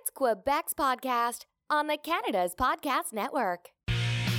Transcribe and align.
It's 0.00 0.10
Quebec's 0.10 0.74
podcast 0.74 1.46
on 1.70 1.88
the 1.88 1.96
Canada's 1.96 2.54
Podcast 2.54 3.12
Network. 3.12 3.70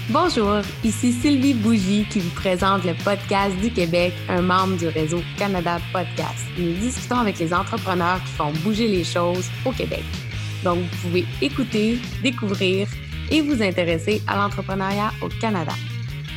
Bonjour, 0.10 0.62
ici 0.86 1.12
Sylvie 1.12 1.54
Bougie 1.54 2.06
qui 2.10 2.20
vous 2.20 2.34
présente 2.34 2.86
le 2.86 2.94
podcast 3.04 3.58
du 3.58 3.70
Québec, 3.70 4.14
un 4.30 4.42
membre 4.42 4.78
du 4.78 4.88
réseau 4.88 5.20
Canada 5.38 5.80
Podcast. 5.92 6.46
Nous 6.58 6.72
discutons 6.74 7.18
avec 7.18 7.40
les 7.40 7.54
entrepreneurs 7.54 8.20
qui 8.22 8.32
font 8.32 8.54
bouger 8.64 8.88
les 8.88 9.04
choses 9.04 9.50
au 9.66 9.72
Québec. 9.72 10.04
Donc, 10.64 10.78
vous 10.78 11.08
pouvez 11.08 11.26
écouter, 11.42 12.00
découvrir 12.24 12.88
et 13.30 13.42
vous 13.42 13.62
intéresser 13.62 14.22
à 14.28 14.38
l'entrepreneuriat 14.38 15.12
au 15.22 15.28
Canada. 15.42 15.74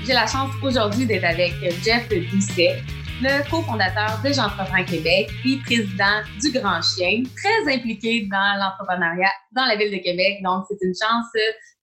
J'ai 0.04 0.14
la 0.14 0.26
chance 0.26 0.50
aujourd'hui 0.62 1.06
d'être 1.06 1.24
avec 1.24 1.52
Jeff 1.84 2.08
Doucet, 2.08 2.82
le 3.22 3.48
cofondateur 3.48 4.18
de 4.24 4.32
J'entreprends 4.32 4.82
Québec 4.82 5.30
et 5.46 5.56
président 5.62 6.26
du 6.40 6.50
Grand 6.50 6.82
Chien, 6.82 7.22
très 7.36 7.72
impliqué 7.72 8.26
dans 8.26 8.58
l'entrepreneuriat 8.58 9.30
dans 9.52 9.64
la 9.64 9.76
ville 9.76 9.92
de 9.92 10.02
Québec. 10.02 10.42
Donc, 10.42 10.64
c'est 10.68 10.84
une 10.84 10.92
chance 10.92 11.30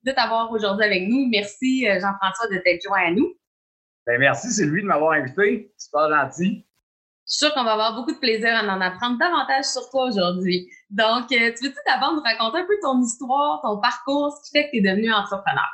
de 0.03 0.11
t'avoir 0.11 0.51
aujourd'hui 0.51 0.83
avec 0.83 1.07
nous. 1.07 1.29
Merci, 1.31 1.87
euh, 1.87 1.93
Jean-François, 1.93 2.49
de 2.51 2.57
t'être 2.57 2.83
joint 2.83 3.07
à 3.07 3.11
nous. 3.11 3.33
Bien, 4.05 4.17
merci, 4.17 4.51
Sylvie, 4.51 4.81
de 4.81 4.87
m'avoir 4.87 5.13
invité. 5.13 5.71
Super 5.77 6.09
gentil. 6.09 6.67
Je 7.25 7.31
suis 7.31 7.45
sûre 7.45 7.53
qu'on 7.53 7.63
va 7.63 7.71
avoir 7.71 7.95
beaucoup 7.95 8.11
de 8.11 8.19
plaisir 8.19 8.53
à 8.53 8.63
en 8.63 8.81
apprendre 8.81 9.17
davantage 9.17 9.63
sur 9.63 9.89
toi 9.91 10.07
aujourd'hui. 10.07 10.67
Donc, 10.89 11.31
euh, 11.31 11.53
tu 11.55 11.67
veux-tu 11.67 11.79
d'abord 11.87 12.15
nous 12.15 12.21
raconter 12.21 12.57
un 12.57 12.65
peu 12.65 12.75
ton 12.81 13.01
histoire, 13.01 13.61
ton 13.61 13.79
parcours, 13.79 14.35
ce 14.35 14.49
qui 14.49 14.57
fait 14.57 14.65
que 14.65 14.71
tu 14.71 14.77
es 14.79 14.81
devenu 14.81 15.13
entrepreneur? 15.13 15.71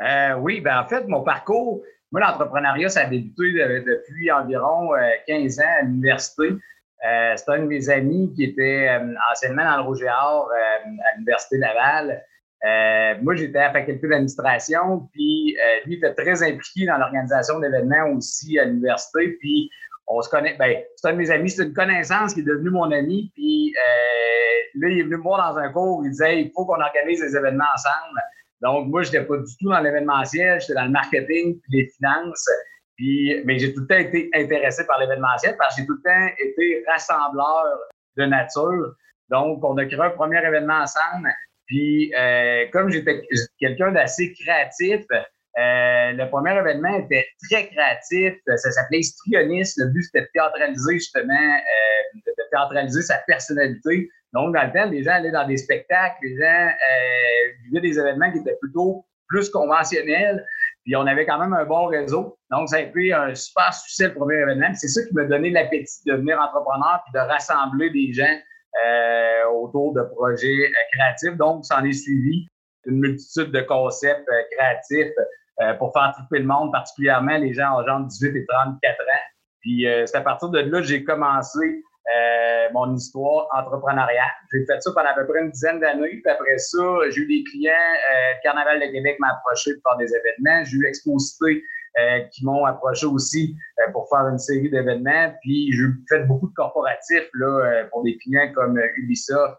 Euh, 0.00 0.34
oui, 0.40 0.60
ben 0.60 0.80
en 0.80 0.88
fait, 0.88 1.06
mon 1.06 1.22
parcours, 1.22 1.82
moi, 2.12 2.20
l'entrepreneuriat, 2.20 2.90
ça 2.90 3.00
a 3.00 3.04
débuté 3.06 3.52
depuis 3.86 4.30
environ 4.30 4.90
15 5.26 5.58
euh, 5.58 5.62
ans 5.62 5.66
à 5.80 5.82
l'université. 5.82 6.44
Euh, 6.44 7.36
C'était 7.36 7.52
un 7.52 7.58
de 7.60 7.66
mes 7.66 7.88
amis 7.88 8.32
qui 8.36 8.44
était 8.44 8.88
euh, 8.90 9.14
anciennement 9.32 9.64
dans 9.64 9.78
le 9.78 9.82
Rouge 9.82 10.04
à 10.04 10.44
l'Université 11.16 11.56
Laval. 11.56 12.22
moi, 13.22 13.34
j'étais 13.34 13.58
à 13.58 13.68
la 13.68 13.72
faculté 13.72 14.06
d'administration, 14.06 15.08
puis 15.12 15.56
lui 15.86 15.94
était 15.94 16.12
très 16.12 16.42
impliqué 16.42 16.86
dans 16.86 16.98
l'organisation 16.98 17.58
d'événements 17.58 18.10
aussi 18.14 18.58
à 18.58 18.66
l'université. 18.66 19.28
Puis 19.40 19.70
on 20.06 20.20
se 20.20 20.28
connaît, 20.28 20.54
ben, 20.58 20.82
c'est 20.96 21.08
un 21.08 21.12
de 21.14 21.18
mes 21.18 21.30
amis, 21.30 21.48
c'est 21.48 21.64
une 21.64 21.72
connaissance 21.72 22.34
qui 22.34 22.40
est 22.40 22.44
devenue 22.44 22.70
mon 22.70 22.92
ami. 22.92 23.32
Puis 23.34 23.74
là, 24.74 24.88
il 24.88 24.98
est 24.98 25.02
venu 25.04 25.16
me 25.16 25.22
voir 25.22 25.54
dans 25.54 25.58
un 25.58 25.72
cours, 25.72 26.04
il 26.04 26.10
disait 26.10 26.42
il 26.42 26.52
faut 26.54 26.66
qu'on 26.66 26.80
organise 26.80 27.20
des 27.22 27.34
événements 27.34 27.64
ensemble. 27.74 28.20
Donc, 28.62 28.88
moi, 28.88 29.02
je 29.02 29.10
n'étais 29.10 29.24
pas 29.24 29.36
du 29.36 29.56
tout 29.60 29.68
dans 29.68 29.80
l'événementiel, 29.80 30.60
j'étais 30.60 30.74
dans 30.74 30.84
le 30.84 30.90
marketing 30.90 31.60
puis 31.60 31.78
les 31.78 31.86
finances. 31.96 32.48
Puis, 32.96 33.42
mais 33.44 33.58
j'ai 33.58 33.74
tout 33.74 33.80
le 33.80 33.86
temps 33.86 33.98
été 33.98 34.30
intéressé 34.34 34.86
par 34.86 35.00
l'événementiel 35.00 35.56
parce 35.58 35.74
que 35.74 35.82
j'ai 35.82 35.86
tout 35.86 35.94
le 35.94 36.02
temps 36.02 36.34
été 36.38 36.84
rassembleur 36.86 37.64
de 38.16 38.24
nature. 38.24 38.94
Donc, 39.30 39.64
on 39.64 39.76
a 39.78 39.84
créé 39.86 40.00
un 40.00 40.10
premier 40.10 40.38
événement 40.38 40.82
ensemble. 40.82 41.28
Puis, 41.66 42.12
euh, 42.14 42.66
comme 42.72 42.90
j'étais 42.90 43.26
quelqu'un 43.58 43.92
d'assez 43.92 44.32
créatif, 44.34 45.00
euh, 45.58 46.12
le 46.12 46.28
premier 46.28 46.56
événement 46.56 46.96
était 46.98 47.26
très 47.50 47.68
créatif. 47.68 48.34
Ça 48.56 48.70
s'appelait 48.70 49.00
Histrionis. 49.00 49.72
Le 49.76 49.86
but, 49.92 50.02
c'était 50.02 50.22
de 50.22 50.28
théâtraliser 50.34 50.94
justement, 50.94 51.32
euh, 51.32 52.18
de 52.26 52.42
théâtraliser 52.50 53.02
sa 53.02 53.18
personnalité. 53.26 54.08
Donc, 54.32 54.54
dans 54.54 54.62
le 54.62 54.72
temps, 54.72 54.90
les 54.90 55.02
gens 55.02 55.12
allaient 55.12 55.30
dans 55.30 55.46
des 55.46 55.58
spectacles, 55.58 56.16
les 56.22 56.36
gens 56.36 56.68
euh, 56.68 57.52
vivaient 57.64 57.80
des 57.80 57.98
événements 57.98 58.32
qui 58.32 58.38
étaient 58.38 58.56
plutôt 58.60 59.04
plus 59.28 59.50
conventionnels. 59.50 60.44
Puis 60.84 60.96
on 60.96 61.06
avait 61.06 61.26
quand 61.26 61.38
même 61.38 61.52
un 61.52 61.64
bon 61.64 61.86
réseau. 61.86 62.38
Donc, 62.50 62.68
ça 62.68 62.76
a 62.76 62.80
été 62.80 63.12
un 63.12 63.34
super 63.34 63.72
succès 63.72 64.08
le 64.08 64.14
premier 64.14 64.36
événement. 64.36 64.74
C'est 64.74 64.88
ça 64.88 65.00
qui 65.06 65.14
m'a 65.14 65.24
donné 65.24 65.50
l'appétit 65.50 66.02
de 66.06 66.12
devenir 66.12 66.40
entrepreneur 66.40 67.02
puis 67.04 67.12
de 67.14 67.18
rassembler 67.18 67.90
des 67.90 68.12
gens 68.12 68.38
euh, 68.84 69.44
autour 69.52 69.92
de 69.92 70.02
projets 70.02 70.46
euh, 70.46 70.82
créatifs. 70.92 71.36
Donc, 71.36 71.64
ça 71.64 71.78
en 71.78 71.84
est 71.84 71.92
suivi 71.92 72.46
une 72.86 72.98
multitude 72.98 73.52
de 73.52 73.60
concepts 73.60 74.28
euh, 74.28 74.42
créatifs 74.56 75.12
euh, 75.60 75.74
pour 75.74 75.92
faire 75.92 76.12
triper 76.14 76.40
le 76.40 76.46
monde, 76.46 76.72
particulièrement 76.72 77.36
les 77.36 77.52
gens 77.52 77.72
en 77.74 77.86
genre 77.86 78.00
18 78.00 78.36
et 78.36 78.46
34 78.46 79.00
ans. 79.00 79.04
Puis 79.60 79.86
c'est 80.06 80.16
à 80.16 80.22
partir 80.22 80.48
de 80.48 80.58
là 80.58 80.80
que 80.80 80.86
j'ai 80.86 81.04
commencé 81.04 81.84
euh, 82.10 82.68
mon 82.72 82.94
histoire 82.94 83.48
entrepreneuriale. 83.52 84.34
J'ai 84.52 84.64
fait 84.66 84.80
ça 84.80 84.90
pendant 84.94 85.10
à 85.10 85.14
peu 85.14 85.26
près 85.26 85.40
une 85.40 85.50
dizaine 85.50 85.78
d'années. 85.80 86.20
Puis 86.22 86.32
après 86.32 86.58
ça, 86.58 86.82
j'ai 87.10 87.20
eu 87.20 87.26
des 87.26 87.44
clients. 87.44 87.72
Euh, 87.72 88.34
le 88.34 88.42
Carnaval 88.42 88.80
de 88.80 88.86
Québec 88.86 89.16
m'a 89.20 89.32
approché 89.34 89.74
pour 89.74 89.92
faire 89.92 89.98
des 89.98 90.12
événements. 90.12 90.64
J'ai 90.64 90.76
eu 90.78 90.86
Exposité 90.86 91.62
euh, 92.00 92.20
qui 92.32 92.44
m'ont 92.44 92.64
approché 92.64 93.06
aussi 93.06 93.56
euh, 93.78 93.92
pour 93.92 94.08
faire 94.08 94.26
une 94.26 94.38
série 94.38 94.68
d'événements. 94.68 95.32
Puis 95.42 95.72
j'ai 95.72 95.84
fait 96.08 96.24
beaucoup 96.24 96.48
de 96.48 96.54
corporatifs 96.54 97.30
là, 97.34 97.84
pour 97.90 98.02
des 98.02 98.18
clients 98.18 98.52
comme 98.52 98.80
Ubisoft. 98.96 99.56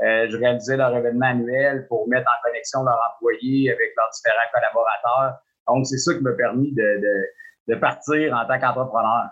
je 0.00 0.36
réalisais 0.36 0.76
leur 0.76 0.94
événement 0.94 1.26
annuel 1.26 1.86
pour 1.88 2.08
mettre 2.08 2.28
en 2.28 2.46
connexion 2.46 2.82
leurs 2.82 3.00
employés 3.14 3.70
avec 3.72 3.94
leurs 3.96 4.10
différents 4.10 4.50
collaborateurs. 4.52 5.40
Donc, 5.68 5.86
c'est 5.86 5.98
ça 5.98 6.14
qui 6.14 6.22
m'a 6.22 6.32
permis 6.32 6.72
de, 6.74 7.00
de, 7.00 7.74
de 7.74 7.80
partir 7.80 8.34
en 8.34 8.46
tant 8.46 8.60
qu'entrepreneur. 8.60 9.30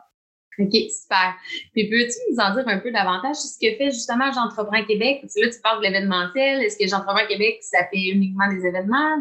OK, 0.58 0.72
super. 0.90 1.34
Puis 1.72 1.88
peux-tu 1.88 2.18
nous 2.30 2.38
en 2.38 2.54
dire 2.54 2.68
un 2.68 2.78
peu 2.78 2.90
davantage 2.90 3.36
sur 3.36 3.50
ce 3.50 3.58
que 3.58 3.76
fait 3.76 3.90
justement 3.90 4.30
J'entreprends 4.32 4.84
Québec? 4.84 5.18
Parce 5.22 5.34
que 5.34 5.40
là, 5.40 5.50
tu 5.50 5.60
parles 5.60 5.78
de 5.78 5.84
l'événementiel. 5.84 6.62
Est-ce 6.62 6.78
que 6.78 6.86
J'entreprends 6.86 7.26
Québec, 7.26 7.58
ça 7.62 7.86
fait 7.90 8.10
uniquement 8.10 8.48
des 8.48 8.66
événements? 8.66 9.18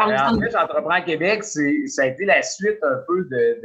Euh, 0.00 0.16
en 0.16 0.40
fait, 0.40 0.50
J'entreprends 0.50 1.02
Québec, 1.02 1.44
ça 1.44 2.02
a 2.02 2.06
été 2.06 2.24
la 2.24 2.42
suite 2.42 2.78
un 2.82 2.98
peu 3.06 3.24
de, 3.30 3.60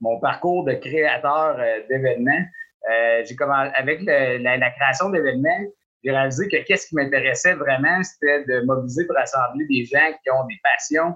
mon 0.00 0.18
parcours 0.18 0.64
de 0.64 0.72
créateur 0.74 1.56
euh, 1.58 1.80
d'événements. 1.88 2.44
Euh, 2.90 3.22
j'ai 3.24 3.36
commencé 3.36 3.70
avec 3.74 4.00
la, 4.02 4.70
création 4.72 5.10
d'événements, 5.10 5.64
j'ai 6.02 6.10
réalisé 6.10 6.48
que 6.48 6.56
qu'est-ce 6.64 6.88
qui 6.88 6.96
m'intéressait 6.96 7.54
vraiment, 7.54 8.02
c'était 8.02 8.44
de 8.44 8.64
mobiliser 8.64 9.06
pour 9.06 9.14
rassembler 9.16 9.66
des 9.66 9.84
gens 9.84 10.12
qui 10.22 10.30
ont 10.30 10.44
des 10.46 10.58
passions, 10.64 11.14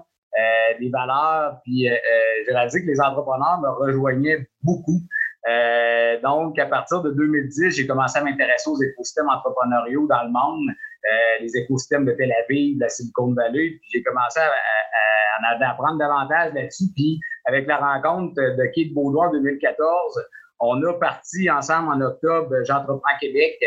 des 0.79 0.89
valeurs. 0.89 1.59
Puis 1.63 1.89
euh, 1.89 1.93
euh, 1.93 2.43
j'ai 2.45 2.53
réalisé 2.53 2.81
que 2.81 2.87
les 2.87 2.99
entrepreneurs 2.99 3.59
me 3.61 3.69
rejoignaient 3.69 4.47
beaucoup. 4.63 5.01
donc, 6.23 6.59
à 6.59 6.65
partir 6.65 7.01
de 7.01 7.11
2010, 7.11 7.71
j'ai 7.71 7.87
commencé 7.87 8.19
à 8.19 8.23
m'intéresser 8.23 8.69
aux 8.69 8.81
écosystèmes 8.81 9.29
entrepreneuriaux 9.29 10.07
dans 10.07 10.23
le 10.23 10.31
monde, 10.31 10.67
les 11.41 11.55
écosystèmes 11.55 12.05
de 12.05 12.11
Tel 12.11 12.33
Aviv, 12.43 12.75
de 12.75 12.81
la 12.81 12.89
Silicon 12.89 13.33
Valley. 13.33 13.79
Puis 13.79 13.89
j'ai 13.93 14.03
commencé 14.03 14.39
à, 14.39 14.51
en 15.39 15.61
apprendre 15.61 15.99
davantage 15.99 16.53
là-dessus. 16.53 16.91
Puis 16.95 17.19
avec 17.45 17.65
la 17.67 17.77
rencontre 17.77 18.35
de 18.35 18.65
Kate 18.75 18.93
Baudouin 18.93 19.27
en 19.27 19.31
2014, 19.31 20.27
on 20.59 20.83
a 20.83 20.93
parti 20.93 21.49
ensemble 21.49 21.89
en 21.93 22.01
octobre 22.01 22.53
J'entreprends 22.65 23.17
Québec 23.21 23.57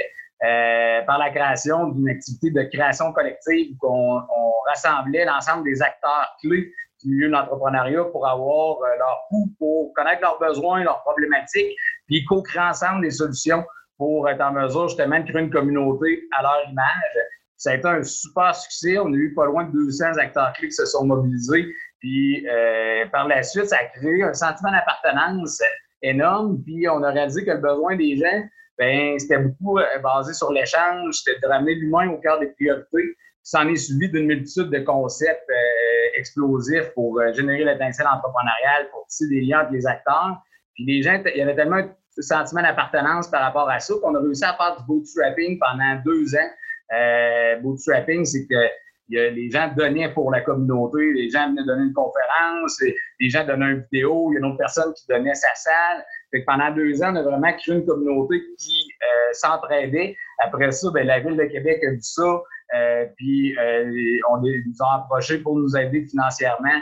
euh, 0.43 1.03
par 1.03 1.19
la 1.19 1.31
création 1.31 1.89
d'une 1.89 2.09
activité 2.09 2.51
de 2.51 2.63
création 2.63 3.13
collective 3.13 3.77
où 3.83 3.89
on, 3.89 4.23
rassemblait 4.69 5.25
l'ensemble 5.25 5.65
des 5.65 5.83
acteurs 5.83 6.37
clés 6.41 6.73
du 7.03 7.11
milieu 7.11 7.27
de 7.27 7.33
l'entrepreneuriat 7.33 8.05
pour 8.05 8.27
avoir 8.29 8.77
euh, 8.83 8.99
leur 8.99 9.25
coût, 9.29 9.51
pour 9.59 9.93
connaître 9.95 10.21
leurs 10.23 10.39
besoins, 10.39 10.85
leurs 10.85 11.03
problématiques, 11.03 11.77
puis 12.07 12.25
co-créer 12.25 12.63
ensemble 12.63 13.03
des 13.03 13.11
solutions 13.11 13.65
pour 13.99 14.29
être 14.29 14.41
en 14.41 14.53
mesure 14.53 14.89
justement 14.89 15.19
de 15.19 15.29
créer 15.29 15.43
une 15.43 15.51
communauté 15.51 16.23
à 16.39 16.43
leur 16.43 16.71
image. 16.71 17.19
Ça 17.57 17.73
a 17.73 17.75
été 17.75 17.87
un 17.87 18.03
super 18.03 18.55
succès. 18.55 18.99
On 18.99 19.13
a 19.13 19.17
eu 19.17 19.35
pas 19.35 19.45
loin 19.45 19.65
de 19.65 19.73
200 19.73 20.17
acteurs 20.19 20.53
clés 20.55 20.69
qui 20.69 20.75
se 20.75 20.87
sont 20.87 21.05
mobilisés. 21.05 21.67
Puis 21.99 22.49
euh, 22.49 23.07
par 23.13 23.29
la 23.29 23.43
suite, 23.43 23.67
ça 23.67 23.77
a 23.77 23.85
créé 23.99 24.23
un 24.23 24.33
sentiment 24.33 24.71
d'appartenance 24.73 25.61
énorme. 26.01 26.63
Puis 26.65 26.89
on 26.89 27.03
a 27.03 27.11
réalisé 27.11 27.45
que 27.45 27.51
le 27.51 27.59
besoin 27.59 27.97
des 27.97 28.17
gens, 28.17 28.49
ben, 28.81 29.19
c'était 29.19 29.39
beaucoup 29.39 29.79
euh, 29.79 29.99
basé 30.03 30.33
sur 30.33 30.51
l'échange, 30.51 31.13
c'était 31.13 31.39
de 31.39 31.47
ramener 31.47 31.75
l'humain 31.75 32.09
au 32.09 32.17
cœur 32.17 32.41
des 32.41 32.47
priorités. 32.47 33.15
Ça 33.43 33.61
en 33.61 33.69
est 33.69 33.77
suivi 33.77 34.09
d'une 34.09 34.27
multitude 34.27 34.71
de 34.71 34.79
concepts 34.79 35.51
euh, 35.51 36.19
explosifs 36.19 36.89
pour 36.95 37.21
euh, 37.21 37.31
générer 37.35 37.63
l'étincelle 37.63 38.07
entrepreneuriale, 38.07 38.89
pour 38.91 39.05
tisser 39.07 39.29
des 39.29 39.43
liens 39.43 39.61
entre 39.65 39.73
les 39.73 39.87
acteurs. 39.87 40.39
Puis 40.75 40.87
les 40.87 41.03
gens, 41.03 41.23
il 41.27 41.39
y 41.39 41.43
avait 41.43 41.55
tellement 41.55 41.77
un 41.77 42.23
sentiment 42.23 42.63
d'appartenance 42.63 43.29
par 43.29 43.43
rapport 43.43 43.69
à 43.69 43.81
ça 43.81 43.93
qu'on 44.03 44.15
a 44.15 44.21
réussi 44.21 44.45
à 44.45 44.55
faire 44.55 44.79
du 44.79 44.85
bootstrapping 44.87 45.59
pendant 45.59 46.01
deux 46.03 46.35
ans. 46.35 46.51
Euh, 46.95 47.57
bootstrapping, 47.61 48.25
c'est 48.25 48.47
que 48.47 48.65
les 49.11 49.51
gens 49.51 49.71
donnaient 49.77 50.13
pour 50.13 50.31
la 50.31 50.41
communauté, 50.41 50.99
les 51.13 51.31
gens 51.31 51.51
venaient 51.51 51.65
donner 51.67 51.85
une 51.85 51.93
conférence, 51.93 52.81
les 53.19 53.29
gens 53.29 53.45
donnaient 53.45 53.67
une 53.67 53.87
vidéo, 53.91 54.31
il 54.31 54.35
y 54.35 54.37
a 54.37 54.39
une 54.41 54.47
autre 54.47 54.59
personne 54.59 54.93
qui 54.95 55.05
donnait 55.09 55.35
sa 55.35 55.55
salle. 55.55 56.05
Fait 56.31 56.41
que 56.41 56.47
pendant 56.47 56.71
deux 56.73 57.03
ans, 57.03 57.13
on 57.13 57.17
a 57.17 57.23
vraiment 57.23 57.53
créé 57.59 57.75
une 57.75 57.85
communauté 57.85 58.41
qui 58.59 58.89
euh, 59.03 59.33
s'entraidait. 59.33 60.17
Après 60.39 60.71
ça, 60.71 60.89
ben, 60.93 61.07
la 61.07 61.21
Ville 61.21 61.37
de 61.37 61.45
Québec 61.45 61.83
a 61.85 61.91
vu 61.91 61.99
ça, 62.01 62.43
euh, 62.77 63.07
puis 63.17 63.57
euh, 63.59 64.21
on 64.31 64.45
est, 64.45 64.63
nous 64.67 64.77
a 64.81 65.03
approchés 65.03 65.39
pour 65.39 65.57
nous 65.57 65.77
aider 65.77 66.07
financièrement 66.09 66.81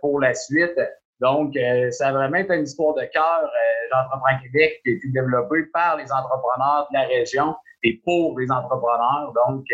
pour 0.00 0.20
la 0.20 0.32
suite. 0.32 0.80
Donc, 1.20 1.54
ça 1.90 2.08
a 2.08 2.12
vraiment 2.12 2.38
été 2.38 2.54
une 2.54 2.62
histoire 2.62 2.94
de 2.94 3.04
cœur, 3.12 3.50
J'entreprends 3.90 4.42
Québec, 4.42 4.80
qui 4.84 4.90
a 4.90 4.92
été 4.94 5.08
développée 5.08 5.64
par 5.72 5.96
les 5.96 6.10
entrepreneurs 6.12 6.88
de 6.90 6.98
la 6.98 7.06
région 7.06 7.54
et 7.82 8.00
pour 8.04 8.38
les 8.38 8.50
entrepreneurs. 8.50 9.32
Donc, 9.34 9.64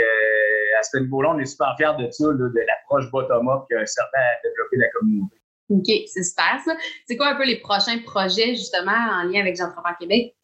à 0.79 0.82
ce 0.82 0.99
niveau-là, 0.99 1.31
on 1.35 1.38
est 1.38 1.47
super 1.47 1.75
fiers 1.76 1.97
de 1.99 2.11
ça, 2.11 2.25
de 2.26 2.61
l'approche 2.67 3.11
bottom-up 3.11 3.64
que 3.70 3.85
certains 3.87 4.19
a 4.19 4.43
développé 4.43 4.76
la 4.76 4.88
communauté. 4.91 5.37
OK, 5.69 5.87
c'est 6.06 6.23
super 6.23 6.61
ça. 6.64 6.76
C'est 7.06 7.17
quoi 7.17 7.29
un 7.29 7.37
peu 7.37 7.47
les 7.47 7.61
prochains 7.61 7.99
projets 8.05 8.55
justement 8.55 8.93
en 8.93 9.25
lien 9.25 9.41
avec 9.41 9.56
J'entreprends 9.56 9.94
Québec? 9.99 10.35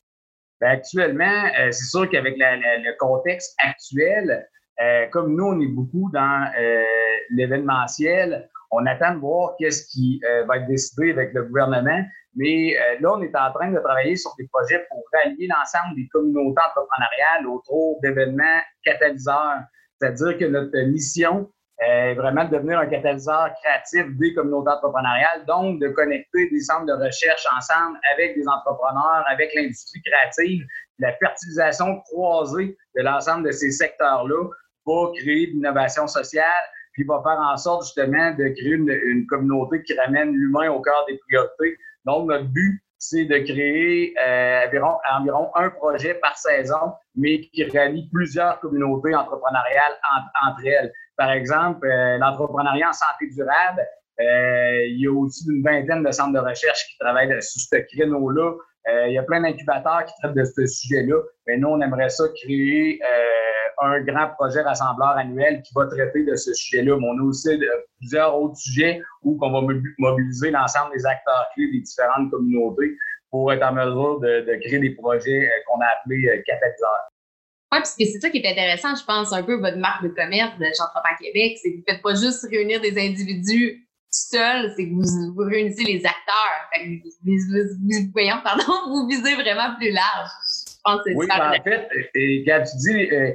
Ben, 0.61 0.71
actuellement, 0.71 1.45
euh, 1.61 1.71
c'est 1.71 1.85
sûr 1.85 2.09
qu'avec 2.11 2.37
le 2.39 2.97
contexte 2.99 3.55
actuel, 3.59 4.49
euh, 4.81 5.07
comme 5.13 5.37
nous, 5.37 5.45
on 5.45 5.61
est 5.61 5.69
beaucoup 5.69 6.11
dans 6.13 6.51
euh, 6.59 6.83
l'événementiel, 7.31 8.49
on 8.71 8.85
attend 8.87 9.15
de 9.15 9.21
voir 9.21 9.55
qu'est-ce 9.59 9.87
qui 9.89 10.21
va 10.47 10.59
être 10.59 10.67
décidé 10.67 11.13
avec 11.13 11.33
le 11.33 11.45
gouvernement. 11.45 12.03
Mais 12.37 12.77
là, 13.01 13.15
on 13.15 13.23
est 13.23 13.35
en 13.35 13.53
train 13.53 13.71
de 13.71 13.79
travailler 13.79 14.17
sur 14.17 14.33
des 14.39 14.47
projets 14.53 14.87
pour 14.89 15.03
rallier 15.13 15.49
l'ensemble 15.49 15.97
des 15.97 16.07
communautés 16.09 16.61
entrepreneuriales 16.69 17.47
autour 17.47 17.99
d'événements 18.03 18.61
catalyseurs. 18.85 19.61
C'est-à-dire 20.01 20.39
que 20.39 20.45
notre 20.45 20.79
mission, 20.91 21.51
est 21.81 22.15
vraiment 22.15 22.45
de 22.45 22.51
devenir 22.51 22.81
un 22.81 22.87
catalyseur 22.87 23.51
créatif 23.63 24.07
des 24.19 24.35
communautés 24.35 24.71
entrepreneuriales, 24.71 25.45
donc 25.47 25.81
de 25.81 25.89
connecter 25.89 26.51
des 26.51 26.61
centres 26.61 26.87
de 26.87 26.93
recherche 26.93 27.47
ensemble 27.57 27.99
avec 28.15 28.35
des 28.35 28.47
entrepreneurs, 28.49 29.25
avec 29.29 29.55
l'industrie 29.55 30.03
créative, 30.03 30.67
la 30.99 31.13
fertilisation 31.15 32.01
croisée 32.01 32.77
de 32.97 33.03
l'ensemble 33.03 33.47
de 33.47 33.53
ces 33.53 33.71
secteurs-là 33.71 34.49
pour 34.85 35.13
créer 35.13 35.49
de 35.49 35.53
l'innovation 35.53 36.07
sociale, 36.07 36.45
puis 36.99 37.07
va 37.07 37.23
faire 37.23 37.39
en 37.39 37.57
sorte 37.57 37.85
justement 37.85 38.33
de 38.33 38.49
créer 38.49 38.73
une, 38.73 39.25
communauté 39.29 39.83
qui 39.85 39.95
ramène 39.95 40.33
l'humain 40.33 40.69
au 40.71 40.81
cœur 40.81 41.05
des 41.07 41.17
priorités. 41.19 41.79
Donc, 42.05 42.29
notre 42.29 42.47
but, 42.47 42.83
c'est 42.99 43.25
de 43.25 43.39
créer 43.39 44.15
euh, 44.21 44.67
environ, 44.67 44.97
environ 45.17 45.51
un 45.55 45.71
projet 45.71 46.15
par 46.15 46.37
saison, 46.37 46.95
mais 47.15 47.41
qui 47.41 47.63
rallie 47.67 48.09
plusieurs 48.13 48.59
communautés 48.59 49.15
entrepreneuriales 49.15 49.93
entre 50.45 50.67
elles. 50.67 50.93
Par 51.17 51.31
exemple, 51.31 51.87
euh, 51.87 52.19
l'entrepreneuriat 52.19 52.89
en 52.89 52.93
santé 52.93 53.29
durable, 53.33 53.87
euh, 54.21 54.87
il 54.89 55.01
y 55.01 55.07
a 55.07 55.13
au-dessus 55.13 55.45
d'une 55.45 55.63
vingtaine 55.63 56.03
de 56.03 56.11
centres 56.11 56.33
de 56.33 56.41
recherche 56.41 56.85
qui 56.89 56.99
travaillent 56.99 57.31
sur 57.41 57.61
ce 57.61 57.77
créneau-là. 57.95 58.55
Il 59.07 59.13
y 59.13 59.19
a 59.19 59.23
plein 59.23 59.43
d'incubateurs 59.43 60.05
qui 60.07 60.15
traitent 60.21 60.35
de 60.35 60.45
ce 60.45 60.67
sujet-là. 60.67 61.21
Mais 61.47 61.59
nous, 61.59 61.69
on 61.69 61.81
aimerait 61.83 62.09
ça 62.09 62.25
créer 62.43 62.99
un 63.81 64.01
grand 64.01 64.29
projet 64.39 64.63
rassembleur 64.63 65.17
annuel 65.17 65.63
qui 65.63 65.73
va 65.75 65.87
traiter 65.87 66.25
de 66.25 66.35
ce 66.35 66.53
sujet-là. 66.53 66.97
Mais 66.97 67.07
on 67.07 67.19
a 67.19 67.23
aussi 67.23 67.49
plusieurs 67.99 68.37
autres 68.41 68.57
sujets 68.57 69.03
où 69.23 69.39
on 69.41 69.51
va 69.51 69.75
mobiliser 69.99 70.51
l'ensemble 70.51 70.93
des 70.97 71.07
acteurs 71.07 71.47
clés 71.55 71.71
des 71.71 71.81
différentes 71.81 72.31
communautés 72.31 72.97
pour 73.31 73.53
être 73.53 73.63
en 73.63 73.73
mesure 73.73 74.21
de, 74.21 74.41
de 74.41 74.61
créer 74.67 74.79
des 74.79 74.91
projets 74.91 75.49
qu'on 75.67 75.81
a 75.81 75.87
appelés 76.01 76.43
catalyseurs. 76.47 77.09
Oui, 77.71 77.81
parce 77.81 77.95
que 77.95 78.05
c'est 78.07 78.19
ça 78.19 78.31
qui 78.31 78.39
est 78.39 78.51
intéressant, 78.51 78.95
je 78.95 79.05
pense, 79.05 79.33
un 79.33 79.43
peu 79.43 79.61
votre 79.61 79.77
marque 79.77 80.03
de 80.03 80.09
commerce 80.09 80.59
de 80.59 80.65
J'entreprends 80.65 81.15
Québec, 81.21 81.59
c'est 81.63 81.71
que 81.71 81.75
vous 81.77 81.85
ne 81.87 81.93
faites 81.93 82.03
pas 82.03 82.15
juste 82.15 82.47
réunir 82.51 82.81
des 82.81 82.99
individus 82.99 83.87
seuls, 84.11 84.73
c'est 84.75 84.89
que 84.89 84.95
vous, 84.95 85.35
vous, 85.35 85.45
réunissez 85.45 85.85
les 85.85 85.99
acteurs. 85.99 86.71
Fait 86.73 86.81
que 86.81 87.05
vous, 87.05 88.11
voyons, 88.13 88.41
pardon, 88.43 88.73
vous 88.89 89.07
visez 89.07 89.35
vraiment 89.35 89.75
plus 89.77 89.91
large. 89.91 90.31
Je 90.47 90.81
pense 90.83 91.03
que 91.03 91.11
c'est 91.11 91.17
oui, 91.17 91.27
ben, 91.29 91.51
en 91.51 91.63
fait, 91.63 91.89
et 92.15 92.45
quand 92.47 92.63
tu 92.65 92.77
dis 92.79 93.15
euh, 93.15 93.33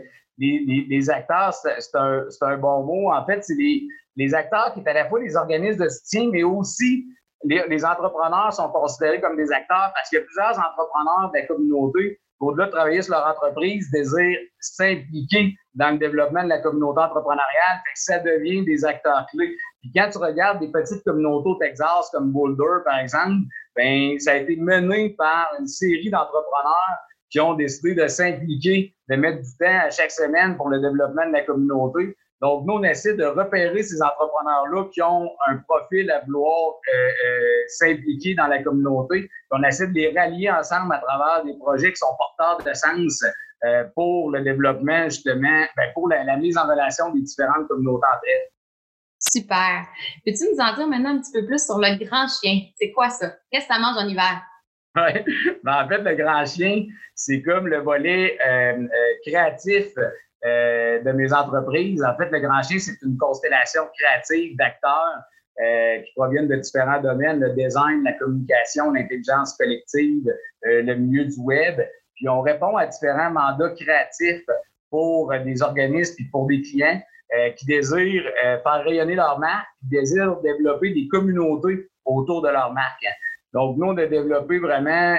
les, 0.90 1.10
acteurs, 1.10 1.54
c'est 1.54 1.96
un, 1.96 2.58
bon 2.58 2.84
mot. 2.84 3.12
En 3.12 3.26
fait, 3.26 3.44
c'est 3.44 3.56
les, 3.56 4.34
acteurs 4.34 4.74
qui 4.74 4.82
sont 4.82 4.88
à 4.88 4.94
la 4.94 5.08
fois 5.10 5.20
les 5.20 5.36
organismes 5.36 5.84
de 5.84 5.90
soutien, 5.90 6.30
mais 6.32 6.44
aussi 6.44 7.06
les, 7.44 7.86
entrepreneurs 7.86 8.54
sont 8.54 8.70
considérés 8.70 9.22
comme 9.22 9.36
des 9.36 9.52
acteurs 9.52 9.92
parce 9.94 10.10
qu'il 10.10 10.20
y 10.20 10.22
a 10.22 10.26
plusieurs 10.26 10.60
entrepreneurs 10.60 11.32
de 11.34 11.40
la 11.40 11.46
communauté 11.46 12.20
au-delà 12.40 12.66
de 12.66 12.72
travailler 12.72 13.02
sur 13.02 13.14
leur 13.14 13.28
entreprise, 13.28 13.90
désirent 13.92 14.40
s'impliquer 14.60 15.56
dans 15.76 15.92
le 15.92 15.98
développement 15.98 16.44
de 16.44 16.50
la 16.50 16.60
communauté 16.60 17.00
entrepreneuriale, 17.00 17.80
ça 17.96 18.20
devient 18.20 18.64
des 18.66 18.84
acteurs 18.86 19.26
clés. 19.32 19.56
Puis 19.82 19.92
quand 19.96 20.10
tu 20.12 20.18
regardes 20.18 20.60
des 20.60 20.72
petites 20.72 21.04
communautés 21.04 21.50
au 21.50 21.56
Texas 21.56 22.10
comme 22.12 22.32
Boulder, 22.32 22.84
par 22.86 23.00
exemple, 23.00 23.44
ben 23.76 24.20
ça 24.20 24.34
a 24.34 24.36
été 24.38 24.56
mené 24.58 25.12
par 25.18 25.52
une 25.60 25.68
série 25.68 26.10
d'entrepreneurs 26.10 27.00
qui 27.34 27.40
ont 27.40 27.56
décidé 27.56 27.96
de 27.96 28.08
s'impliquer, 28.08 28.96
de 29.10 29.16
mettre 29.16 29.42
du 29.42 29.58
temps 29.60 29.80
à 29.88 29.90
chaque 29.90 30.12
semaine 30.12 30.56
pour 30.56 30.70
le 30.70 30.80
développement 30.80 31.26
de 31.26 31.32
la 31.32 31.42
communauté. 31.42 32.16
Donc, 32.44 32.68
nous, 32.68 32.76
on 32.76 32.84
essaie 32.84 33.16
de 33.16 33.26
repérer 33.26 33.82
ces 33.82 34.00
entrepreneurs-là 34.04 34.86
qui 34.94 35.02
ont 35.02 35.32
un 35.48 35.58
profil 35.68 36.12
à 36.12 36.20
vouloir 36.26 36.76
euh, 36.94 37.08
euh, 37.08 37.64
s'impliquer 37.70 38.36
dans 38.36 38.46
la 38.46 38.62
communauté. 38.62 39.28
on 39.50 39.64
essaie 39.64 39.88
de 39.88 39.94
les 39.94 40.14
rallier 40.16 40.52
ensemble 40.52 40.94
à 40.94 41.00
travers 41.00 41.44
des 41.44 41.58
projets 41.58 41.92
qui 41.92 41.98
sont 41.98 42.16
porteurs 42.20 42.64
de 42.64 42.74
sens 42.76 43.24
euh, 43.66 43.84
pour 43.96 44.30
le 44.30 44.44
développement, 44.44 45.06
justement, 45.06 45.66
ben, 45.76 45.90
pour 45.96 46.10
la, 46.10 46.38
mise 46.38 46.56
en 46.56 46.68
relation 46.68 47.12
des 47.14 47.22
différentes 47.22 47.68
communautés 47.68 48.06
entre 48.14 48.26
elles. 48.28 48.50
Super. 49.18 49.88
Peux-tu 50.24 50.44
nous 50.52 50.60
en 50.60 50.76
dire 50.76 50.88
maintenant 50.88 51.16
un 51.16 51.20
petit 51.20 51.32
peu 51.32 51.48
plus 51.48 51.66
sur 51.66 51.80
le 51.80 51.98
grand 52.06 52.28
chien? 52.28 52.60
C'est 52.76 52.92
quoi 52.92 53.10
ça? 53.10 53.34
Qu'est-ce 53.50 53.68
que 53.68 53.74
ça 53.74 53.80
mange 53.80 53.98
en 53.98 54.08
hiver? 54.08 54.40
Oui, 55.02 55.58
ben, 55.64 55.84
en 55.84 55.88
fait, 55.88 56.00
le 56.00 56.16
grand 56.16 56.46
chien, 56.46 56.86
c'est 57.16 57.42
comme 57.42 57.68
le 57.68 57.80
volet 57.80 58.38
créatif 59.26 59.88
euh, 60.46 61.02
de 61.02 61.12
mes 61.14 61.32
entreprises. 61.32 62.04
En 62.04 62.18
fait, 62.18 62.30
le 62.30 62.40
Grand 62.40 62.62
Chien, 62.64 62.78
c'est 62.78 63.02
une 63.02 63.16
constellation 63.16 63.84
créative 63.98 64.58
d'acteurs 64.58 65.22
euh, 65.62 66.02
qui 66.02 66.12
proviennent 66.18 66.50
de 66.50 66.58
différents 66.58 67.00
domaines, 67.00 67.40
le 67.40 67.52
design, 67.52 68.04
la 68.04 68.12
communication, 68.12 68.92
l'intelligence 68.92 69.56
collective, 69.56 70.28
euh, 70.66 70.82
le 70.82 70.96
milieu 70.96 71.24
du 71.24 71.40
web. 71.40 71.80
Puis 72.16 72.28
on 72.28 72.42
répond 72.42 72.76
à 72.76 72.88
différents 72.88 73.32
mandats 73.32 73.70
créatifs 73.70 74.46
pour 74.90 75.32
des 75.46 75.62
organismes 75.62 76.16
et 76.20 76.26
pour 76.30 76.46
des 76.48 76.62
clients 76.62 77.02
qui 77.58 77.66
désirent 77.66 78.30
faire 78.42 78.84
rayonner 78.84 79.16
leur 79.16 79.40
marque, 79.40 79.66
qui 79.80 79.88
désirent 79.98 80.40
développer 80.42 80.94
des 80.94 81.08
communautés 81.08 81.90
autour 82.06 82.44
de 82.44 82.50
leur 82.50 82.72
marque. 82.74 83.04
Donc, 83.54 83.78
nous, 83.78 83.88
on 83.88 83.98
a 83.98 84.06
développé 84.06 84.60
vraiment 84.60 85.18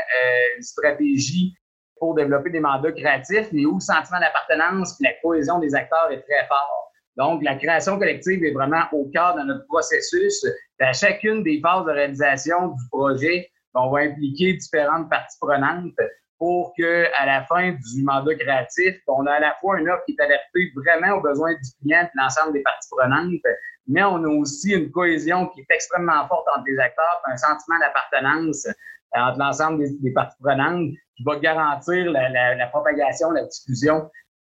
une 0.56 0.62
stratégie 0.62 1.54
pour 1.98 2.14
développer 2.14 2.50
des 2.50 2.60
mandats 2.60 2.92
créatifs, 2.92 3.48
mais 3.52 3.64
où 3.64 3.75
le 3.75 3.81
sentiment 3.81 4.19
d'appartenance 4.20 5.00
et 5.00 5.04
la 5.04 5.12
cohésion 5.22 5.58
des 5.60 5.75
acteurs 5.75 6.10
est 6.10 6.22
très 6.22 6.46
fort. 6.48 6.90
Donc, 7.16 7.44
la 7.44 7.54
création 7.54 7.96
collective 7.96 8.44
est 8.44 8.52
vraiment 8.52 8.82
au 8.92 9.08
cœur 9.14 9.36
de 9.36 9.42
notre 9.42 9.64
processus. 9.66 10.44
À 10.81 10.92
chacune 10.92 11.44
des 11.44 11.60
phases 11.60 11.86
de 11.86 11.92
réalisation 11.92 12.69
du 12.69 12.82
projet, 12.90 13.48
on 13.75 13.90
va 13.90 14.00
impliquer 14.00 14.54
différentes 14.54 15.08
parties 15.08 15.38
prenantes 15.40 15.94
pour 16.38 16.75
que, 16.76 17.06
à 17.16 17.26
la 17.26 17.44
fin 17.44 17.70
du 17.70 18.02
mandat 18.02 18.34
créatif, 18.34 18.96
on 19.06 19.25
a 19.26 19.34
à 19.34 19.40
la 19.40 19.54
fois 19.60 19.78
une 19.78 19.88
offre 19.88 20.02
qui 20.06 20.16
est 20.19 20.22
adaptée 20.22 20.72
vraiment 20.75 21.16
aux 21.16 21.20
besoins 21.20 21.52
du 21.52 21.70
client 21.80 22.02
et 22.02 22.10
l'ensemble 22.14 22.52
des 22.54 22.62
parties 22.62 22.88
prenantes, 22.90 23.40
mais 23.86 24.02
on 24.02 24.22
a 24.25 24.28
aussi 24.28 24.72
une 24.72 24.90
cohésion 24.90 25.46
qui 25.48 25.60
est 25.60 25.66
extrêmement 25.70 26.26
forte 26.28 26.46
entre 26.56 26.64
les 26.66 26.78
acteurs, 26.78 27.22
un 27.26 27.36
sentiment 27.36 27.78
d'appartenance 27.78 28.66
entre 29.14 29.38
l'ensemble 29.38 29.84
des, 30.00 30.10
parties 30.12 30.36
prenantes 30.42 30.90
qui 31.16 31.22
va 31.25 31.38
garantir 31.38 32.10
la, 32.10 32.66
propagation, 32.69 33.31
la 33.31 33.44
diffusion 33.44 34.10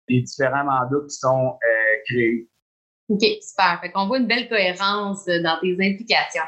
des 0.09 0.21
différents 0.21 0.65
mandats 0.65 1.05
qui 1.09 1.17
sont 1.17 1.55
euh, 1.55 1.97
créés. 2.07 2.49
OK, 3.09 3.23
super. 3.43 3.81
Fait 3.81 3.91
qu'on 3.91 4.07
voit 4.07 4.19
une 4.19 4.27
belle 4.27 4.49
cohérence 4.49 5.27
euh, 5.29 5.43
dans 5.43 5.59
tes 5.61 5.75
implications. 5.75 6.43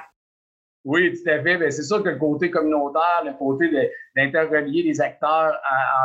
Oui, 0.84 1.12
tout 1.12 1.28
à 1.28 1.42
fait. 1.42 1.58
Ben, 1.58 1.70
c'est 1.70 1.82
sûr 1.82 2.02
que 2.02 2.10
le 2.10 2.18
côté 2.18 2.50
communautaire, 2.50 3.22
le 3.24 3.32
côté 3.36 3.68
d'interrelier 4.14 4.84
les 4.84 5.00
acteurs 5.00 5.58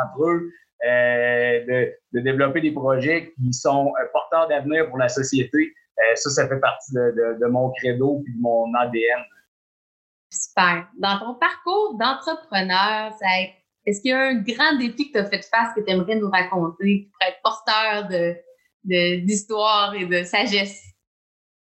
entre 0.04 0.24
eux, 0.24 0.50
euh, 0.84 1.92
de, 2.12 2.20
développer 2.20 2.60
des 2.60 2.72
projets 2.72 3.32
qui 3.36 3.52
sont 3.52 3.92
porteurs 4.12 4.48
d'avenir 4.48 4.88
pour 4.88 4.98
la 4.98 5.08
société, 5.08 5.72
ça, 6.14 6.30
ça 6.30 6.48
fait 6.48 6.60
partie 6.60 6.92
de, 6.94 7.38
de 7.40 7.46
mon 7.46 7.70
credo 7.72 8.22
et 8.26 8.30
de 8.30 8.40
mon 8.40 8.72
ADN. 8.74 9.22
Super. 10.30 10.88
Dans 10.98 11.18
ton 11.18 11.34
parcours 11.34 11.98
d'entrepreneur, 11.98 13.12
est-ce 13.84 14.00
qu'il 14.00 14.10
y 14.10 14.14
a 14.14 14.20
un 14.20 14.36
grand 14.36 14.78
défi 14.78 15.10
que 15.10 15.18
tu 15.18 15.18
as 15.18 15.26
fait 15.26 15.44
face 15.44 15.74
que 15.74 15.80
tu 15.80 15.90
aimerais 15.90 16.16
nous 16.16 16.30
raconter, 16.30 17.10
pour 17.12 17.28
être 17.28 17.38
porteur 17.42 18.08
d'histoire 18.84 19.94
et 19.94 20.06
de 20.06 20.22
sagesse? 20.22 20.82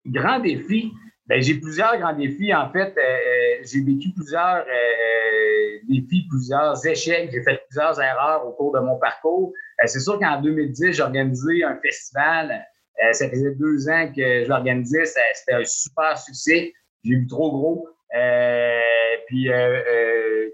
Grand 0.07 0.41
défi? 0.41 0.93
Ben, 1.29 1.43
j'ai 1.43 1.55
plusieurs 1.55 1.99
grands 1.99 2.15
défis. 2.15 2.55
En 2.55 2.73
fait, 2.73 2.95
euh, 2.97 3.01
euh, 3.01 3.63
j'ai 3.63 3.83
vécu 3.83 4.11
plusieurs 4.15 4.65
euh, 4.67 5.79
défis, 5.87 6.27
plusieurs 6.31 6.87
échecs. 6.87 7.31
J'ai 7.31 7.43
fait 7.43 7.61
plusieurs 7.69 8.01
erreurs 8.01 8.47
au 8.47 8.53
cours 8.53 8.73
de 8.73 8.81
mon 8.81 8.99
parcours. 8.99 9.53
c'est 9.85 10.01
sûr 10.01 10.19
qu'en 10.19 10.41
2010, 10.41 10.93
j'ai 10.93 11.03
organisé 11.03 11.65
un 11.65 11.77
festival. 11.77 12.65
Ça 13.13 13.29
faisait 13.29 13.55
deux 13.55 13.89
ans 13.89 14.09
que 14.15 14.45
je 14.45 14.49
l'organisais. 14.49 15.05
C'était 15.07 15.55
un 15.55 15.65
super 15.65 16.19
succès. 16.19 16.73
J'ai 17.05 17.15
eu 17.15 17.27
trop 17.27 17.51
gros. 17.51 17.89
Euh, 18.15 18.81
puis 19.27 19.51
euh, 19.51 19.83
euh, 19.87 20.49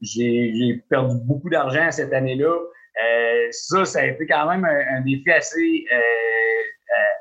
j'ai 0.00 0.82
perdu 0.88 1.16
beaucoup 1.24 1.50
d'argent 1.50 1.90
cette 1.90 2.12
année-là. 2.12 2.56
ça, 3.50 3.84
ça 3.84 4.00
a 4.00 4.06
été 4.06 4.26
quand 4.26 4.48
même 4.48 4.64
un, 4.64 5.00
défi 5.02 5.30
assez, 5.30 5.84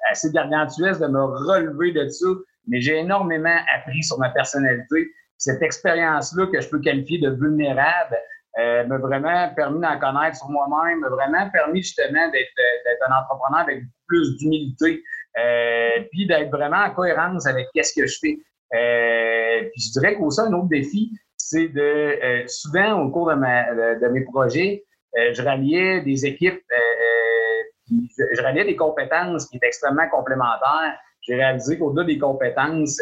assez 0.10 0.32
gargantuesque 0.32 1.02
de 1.02 1.08
me 1.08 1.24
relever 1.24 1.92
de 1.92 2.08
ça. 2.08 2.28
Mais 2.68 2.80
j'ai 2.80 2.98
énormément 2.98 3.58
appris 3.76 4.04
sur 4.04 4.20
ma 4.20 4.30
personnalité. 4.30 5.10
Cette 5.38 5.62
expérience-là 5.62 6.48
que 6.48 6.62
je 6.62 6.70
peux 6.70 6.80
qualifier 6.80 7.20
de 7.20 7.32
vulnérable 7.32 8.18
m'a 8.88 8.98
vraiment 8.98 9.50
permis 9.56 9.82
d'en 9.82 10.00
connaître 10.00 10.38
sur 10.38 10.50
moi-même, 10.50 11.00
m'a 11.00 11.10
vraiment 11.10 11.50
permis 11.52 11.82
justement 11.82 12.30
d'être 12.32 13.10
un 13.10 13.22
entrepreneur 13.22 13.62
avec 13.62 13.84
plus 14.08 14.38
d'humilité, 14.38 15.04
puis 16.12 16.28
d'être 16.28 16.50
vraiment 16.50 16.84
en 16.84 16.92
cohérence 16.92 17.48
avec 17.48 17.68
qu'est-ce 17.74 18.00
que 18.00 18.08
je 18.08 18.18
fais. 18.20 18.38
Euh, 18.76 19.70
puis 19.72 19.82
je 19.82 19.92
dirais 20.00 20.16
qu'aussi, 20.16 20.42
un 20.42 20.54
autre 20.54 20.68
défi, 20.68 21.12
c'est 21.38 21.70
de 21.70 21.82
euh, 21.82 22.44
souvent 22.48 23.02
au 23.02 23.10
cours 23.10 23.30
de, 23.30 24.08
mes 24.10 24.22
projets, 24.26 24.84
je 25.16 25.42
ralliais 25.42 26.02
des 26.02 26.26
équipes, 26.26 26.62
je, 27.90 28.42
ralliais 28.42 28.66
des 28.66 28.76
compétences 28.76 29.48
qui 29.48 29.58
étaient 29.58 29.68
extrêmement 29.68 30.08
complémentaires. 30.10 31.00
J'ai 31.22 31.36
réalisé 31.36 31.78
qu'au-delà 31.78 32.06
des 32.06 32.20
compétences, 32.20 33.02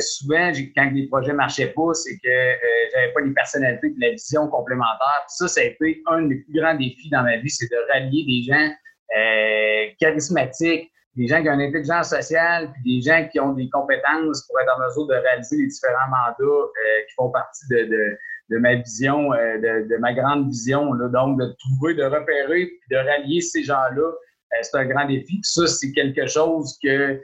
souvent, 0.00 0.52
quand 0.76 0.90
les 0.92 1.06
projets 1.08 1.32
marchaient 1.32 1.72
pas, 1.74 1.94
c'est 1.94 2.18
que 2.18 2.56
j'avais 2.92 3.12
pas 3.12 3.20
les 3.20 3.32
personnalités 3.32 3.86
et 3.86 3.94
la 3.98 4.10
vision 4.10 4.48
complémentaire. 4.48 5.24
ça, 5.28 5.48
ça 5.48 5.60
a 5.60 5.64
été 5.64 6.02
un 6.06 6.22
des 6.22 6.36
plus 6.36 6.60
grands 6.60 6.74
défis 6.74 7.08
dans 7.10 7.22
ma 7.22 7.38
vie, 7.38 7.48
c'est 7.48 7.70
de 7.70 7.92
rallier 7.92 8.24
des 8.26 8.42
gens 8.42 8.70
charismatiques, 9.98 10.90
des 11.18 11.26
gens 11.26 11.42
qui 11.42 11.48
ont 11.48 11.54
une 11.54 11.62
intelligence 11.62 12.10
sociale, 12.10 12.70
puis 12.72 12.94
des 12.94 13.02
gens 13.02 13.28
qui 13.30 13.40
ont 13.40 13.52
des 13.52 13.68
compétences 13.70 14.46
pour 14.46 14.60
être 14.60 14.72
en 14.76 14.86
mesure 14.86 15.06
de 15.08 15.14
réaliser 15.14 15.56
les 15.56 15.66
différents 15.66 16.08
mandats 16.08 16.34
euh, 16.40 17.04
qui 17.08 17.14
font 17.16 17.30
partie 17.30 17.66
de, 17.70 17.76
de, 17.76 18.18
de 18.50 18.58
ma 18.58 18.76
vision, 18.76 19.32
euh, 19.32 19.58
de, 19.58 19.88
de, 19.88 19.96
ma 19.96 20.14
grande 20.14 20.48
vision. 20.48 20.92
Là. 20.92 21.08
Donc, 21.08 21.38
de 21.40 21.52
trouver, 21.58 21.94
de 21.94 22.04
repérer, 22.04 22.66
puis 22.66 22.88
de 22.90 22.96
rallier 22.96 23.40
ces 23.40 23.64
gens-là, 23.64 24.00
euh, 24.00 24.56
c'est 24.62 24.78
un 24.78 24.86
grand 24.86 25.06
défi. 25.06 25.24
Puis 25.24 25.40
ça, 25.42 25.66
c'est 25.66 25.90
quelque 25.90 26.26
chose 26.28 26.78
que, 26.82 27.20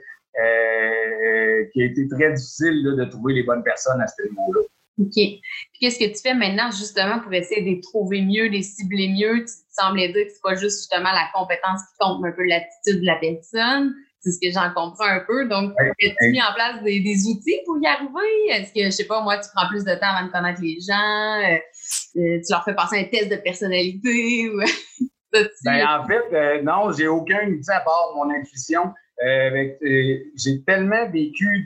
qui 1.73 1.81
a 1.81 1.85
été 1.85 2.07
très 2.07 2.33
difficile 2.33 2.83
là, 2.83 3.05
de 3.05 3.09
trouver 3.09 3.33
les 3.33 3.43
bonnes 3.43 3.63
personnes 3.63 4.01
à 4.01 4.07
ce 4.07 4.23
niveau-là. 4.29 4.61
OK. 4.97 5.13
Puis 5.13 5.41
qu'est-ce 5.79 5.99
que 5.99 6.05
tu 6.05 6.21
fais 6.21 6.33
maintenant 6.33 6.71
justement 6.71 7.19
pour 7.19 7.33
essayer 7.33 7.61
de 7.61 7.67
les 7.67 7.81
trouver 7.81 8.21
mieux, 8.21 8.47
de 8.47 8.53
les 8.53 8.63
cibler 8.63 9.09
mieux? 9.09 9.43
Tu 9.45 9.53
semblais 9.69 10.07
dire 10.11 10.25
que 10.25 10.31
c'est 10.31 10.41
pas 10.41 10.55
juste 10.55 10.79
justement 10.79 11.11
la 11.11 11.27
compétence 11.33 11.81
qui 11.81 11.97
compte, 11.99 12.21
mais 12.21 12.29
un 12.29 12.31
peu 12.31 12.45
l'attitude 12.45 13.01
de 13.01 13.05
la 13.05 13.17
personne. 13.17 13.93
C'est 14.21 14.31
ce 14.31 14.39
que 14.41 14.51
j'en 14.51 14.73
comprends 14.73 15.05
un 15.05 15.19
peu. 15.19 15.47
Donc, 15.47 15.73
as-tu 15.77 16.31
mis 16.31 16.41
en 16.41 16.53
place 16.55 16.81
des, 16.81 17.27
outils 17.27 17.59
pour 17.65 17.77
y 17.79 17.85
arriver? 17.85 18.49
Est-ce 18.49 18.73
que, 18.73 18.85
je 18.85 18.89
sais 18.89 19.05
pas, 19.05 19.21
moi, 19.21 19.37
tu 19.37 19.47
prends 19.53 19.67
plus 19.67 19.83
de 19.83 19.93
temps 19.93 20.15
avant 20.15 20.25
de 20.25 20.31
connaître 20.31 20.61
les 20.61 20.79
gens? 20.79 21.41
Euh, 21.43 21.57
euh, 22.19 22.39
tu 22.41 22.51
leur 22.51 22.63
fais 22.63 22.73
passer 22.73 22.97
un 23.01 23.03
test 23.03 23.29
de 23.29 23.35
personnalité? 23.35 24.49
ben, 25.65 25.87
en 25.87 26.07
fait, 26.07 26.33
euh, 26.33 26.61
non, 26.61 26.91
j'ai 26.91 27.07
aucun 27.07 27.47
outil 27.49 27.71
à 27.71 27.81
part 27.81 28.13
mon 28.15 28.29
intuition. 28.31 28.93
J'ai 29.21 30.63
tellement 30.65 31.09
vécu 31.09 31.65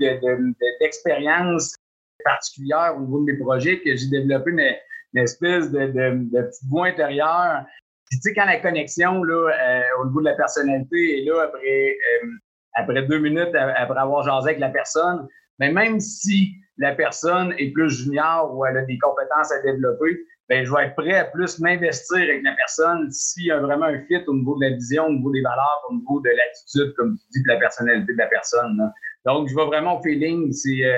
d'expériences 0.79 1.75
particulière 2.23 2.95
au 2.97 3.01
niveau 3.01 3.19
de 3.19 3.31
mes 3.31 3.37
projets 3.37 3.79
que 3.79 3.95
j'ai 3.95 4.07
développé 4.07 4.51
une, 4.51 5.21
espèce 5.21 5.71
de, 5.71 5.87
petit 5.87 6.67
bout 6.67 6.83
intérieur. 6.83 7.65
tu 8.11 8.17
sais, 8.19 8.33
quand 8.33 8.45
la 8.45 8.59
connexion 8.59 9.23
là, 9.23 9.49
euh, 9.49 9.81
au 10.01 10.07
niveau 10.07 10.19
de 10.19 10.25
la 10.25 10.35
personnalité 10.35 11.21
est 11.21 11.25
là 11.25 11.43
après, 11.43 11.97
euh, 12.23 12.27
après 12.73 13.03
deux 13.03 13.19
minutes, 13.19 13.55
après 13.55 13.99
avoir 13.99 14.23
jasé 14.23 14.49
avec 14.49 14.59
la 14.59 14.69
personne, 14.69 15.27
mais 15.59 15.71
même 15.71 15.99
si 15.99 16.53
la 16.77 16.95
personne 16.95 17.53
est 17.57 17.71
plus 17.71 17.89
junior 17.89 18.55
ou 18.55 18.65
elle 18.65 18.77
a 18.77 18.81
des 18.83 18.97
compétences 18.97 19.51
à 19.51 19.61
développer, 19.61 20.19
ben 20.49 20.65
je 20.65 20.73
vais 20.73 20.85
être 20.85 20.95
prêt 20.95 21.13
à 21.13 21.25
plus 21.25 21.59
m'investir 21.59 22.17
avec 22.17 22.41
la 22.43 22.53
personne 22.53 23.09
s'il 23.11 23.45
y 23.45 23.51
a 23.51 23.59
vraiment 23.59 23.85
un 23.85 23.99
fit 23.99 24.23
au 24.25 24.33
niveau 24.33 24.57
de 24.57 24.65
la 24.65 24.75
vision, 24.75 25.05
au 25.05 25.11
niveau 25.11 25.31
des 25.31 25.41
valeurs, 25.41 25.85
au 25.89 25.93
niveau 25.93 26.19
de 26.21 26.29
l'attitude, 26.29 26.93
comme 26.97 27.17
tu 27.17 27.25
dis, 27.31 27.43
de 27.43 27.49
la 27.49 27.57
personnalité 27.57 28.13
de 28.13 28.17
la 28.17 28.25
personne. 28.25 28.91
Donc, 29.25 29.47
je 29.47 29.55
vais 29.55 29.65
vraiment 29.65 29.99
au 29.99 30.01
feeling. 30.01 30.51
C'est 30.51 30.83
euh, 30.83 30.93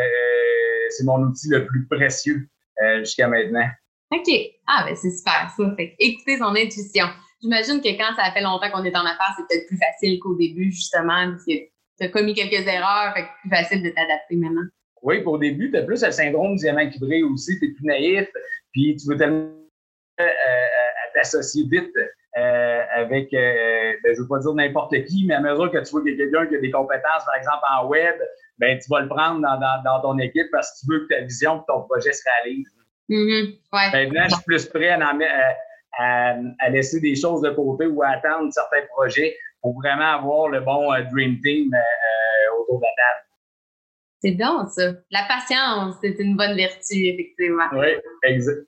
c'est 0.90 1.04
mon 1.04 1.22
outil 1.24 1.50
le 1.50 1.66
plus 1.66 1.86
précieux 1.88 2.48
euh, 2.82 3.00
jusqu'à 3.00 3.28
maintenant. 3.28 3.68
OK. 4.12 4.30
Ah, 4.68 4.86
ben 4.88 4.96
c'est 4.96 5.12
super 5.12 5.50
ça. 5.56 5.76
Fait 5.76 5.96
écouter 6.00 6.38
son 6.38 6.56
intuition. 6.56 7.06
J'imagine 7.42 7.82
que 7.82 7.90
quand 7.98 8.16
ça 8.16 8.32
fait 8.32 8.42
longtemps 8.42 8.70
qu'on 8.72 8.84
est 8.84 8.96
en 8.96 9.06
affaires, 9.06 9.36
c'est 9.36 9.48
peut-être 9.48 9.68
plus 9.68 9.78
facile 9.78 10.20
qu'au 10.20 10.36
début, 10.36 10.72
justement, 10.72 11.32
parce 11.32 11.46
que 11.46 11.54
tu 11.54 12.06
as 12.06 12.08
commis 12.10 12.34
quelques 12.34 12.68
erreurs, 12.68 13.14
fait 13.16 13.24
que 13.24 13.28
c'est 13.28 13.50
plus 13.50 13.58
facile 13.58 13.84
de 13.84 13.90
t'adapter 13.90 14.36
maintenant. 14.36 14.68
Oui, 15.02 15.22
pour 15.24 15.34
au 15.34 15.38
début, 15.40 15.72
tu 15.72 15.78
as 15.78 15.82
plus 15.82 16.04
le 16.04 16.12
syndrome 16.12 16.56
du 16.56 16.62
diamant 16.62 16.82
équilibré 16.82 17.24
aussi, 17.24 17.58
tu 17.60 17.66
es 17.66 17.72
plus 17.72 17.86
naïf, 17.86 18.28
puis 18.72 18.96
tu 18.96 19.08
veux 19.08 19.18
tellement 19.18 19.50
euh, 20.20 20.24
euh, 20.24 20.66
t'associer 21.14 21.66
vite 21.70 21.94
avec, 22.34 23.30
ben, 23.32 23.98
je 24.06 24.10
ne 24.10 24.22
veux 24.22 24.28
pas 24.28 24.40
dire 24.40 24.54
n'importe 24.54 24.92
qui, 25.06 25.26
mais 25.28 25.36
à 25.36 25.42
mesure 25.42 25.70
que 25.72 25.80
tu 25.80 25.92
vois 25.92 26.04
quelqu'un 26.04 26.48
qui 26.48 26.56
a 26.56 26.60
des 26.60 26.72
compétences, 26.72 27.26
par 27.26 27.36
exemple 27.36 27.64
en 27.78 27.88
web, 27.88 28.16
ben, 28.58 28.80
tu 28.80 28.90
vas 28.90 29.02
le 29.02 29.10
prendre 29.10 29.42
dans, 29.42 29.60
dans, 29.60 29.84
dans, 29.84 30.02
ton 30.02 30.18
équipe 30.20 30.48
parce 30.52 30.72
que 30.72 30.86
tu 30.86 30.92
veux 30.92 31.08
que 31.08 31.14
ta 31.14 31.22
vision 31.22 31.58
et 31.58 31.64
ton 31.68 31.82
projet 31.84 32.14
se 32.14 32.24
réalise. 32.24 32.68
Mm-hmm. 33.10 33.60
ouais. 33.74 34.06
Maintenant, 34.06 34.24
je 34.30 34.36
suis 34.36 34.44
plus 34.46 34.66
prêt 34.68 34.90
à, 34.90 35.00
à, 35.98 36.36
à, 36.60 36.70
laisser 36.70 37.02
des 37.02 37.16
choses 37.16 37.42
de 37.42 37.50
côté 37.50 37.88
ou 37.88 38.02
à 38.02 38.10
attendre 38.10 38.52
certains 38.54 38.86
projets 38.94 39.36
pour 39.62 39.80
vraiment 39.80 40.18
avoir 40.18 40.50
le 40.50 40.62
bon 40.62 40.92
euh, 40.94 41.04
Dream 41.12 41.40
Team 41.42 41.74
euh, 41.74 41.78
euh, 41.78 42.62
autour 42.62 42.80
de 42.80 42.84
la 42.84 42.90
table. 42.90 43.21
C'est 44.22 44.32
bon, 44.32 44.68
ça. 44.68 44.94
La 45.10 45.24
patience, 45.28 45.96
c'est 46.02 46.16
une 46.20 46.38
bonne 46.38 46.56
vertu, 46.56 47.06
effectivement. 47.08 47.66
Oui, 47.74 47.88
exact. 48.24 48.68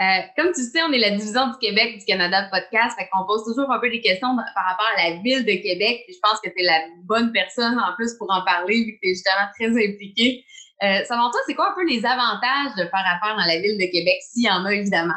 Euh, 0.00 0.04
comme 0.36 0.52
tu 0.52 0.62
sais, 0.62 0.82
on 0.82 0.92
est 0.92 0.98
la 0.98 1.10
division 1.10 1.48
du 1.48 1.58
Québec 1.58 1.98
du 1.98 2.04
Canada 2.04 2.44
de 2.44 2.50
podcast, 2.50 2.98
fait 2.98 3.08
qu'on 3.10 3.26
pose 3.26 3.44
toujours 3.44 3.70
un 3.72 3.78
peu 3.78 3.88
des 3.88 4.02
questions 4.02 4.28
par 4.54 4.64
rapport 4.64 4.86
à 4.96 5.08
la 5.08 5.16
ville 5.22 5.44
de 5.44 5.62
Québec. 5.62 6.04
je 6.08 6.18
pense 6.22 6.38
que 6.40 6.50
tu 6.50 6.60
es 6.60 6.64
la 6.64 6.80
bonne 7.04 7.32
personne 7.32 7.78
en 7.78 7.94
plus 7.96 8.14
pour 8.18 8.30
en 8.30 8.44
parler, 8.44 8.84
vu 8.84 8.92
que 8.92 9.00
tu 9.02 9.10
es 9.10 9.14
justement 9.14 9.48
très 9.58 9.68
impliqué. 9.68 10.44
Euh, 10.82 11.00
selon 11.08 11.30
toi, 11.30 11.40
c'est 11.46 11.54
quoi 11.54 11.72
un 11.72 11.74
peu 11.74 11.86
les 11.86 12.04
avantages 12.04 12.74
de 12.76 12.84
faire 12.84 13.04
affaire 13.06 13.36
dans 13.36 13.46
la 13.46 13.58
ville 13.58 13.78
de 13.78 13.90
Québec, 13.90 14.16
s'il 14.20 14.44
y 14.44 14.50
en 14.50 14.66
a 14.66 14.74
évidemment? 14.74 15.14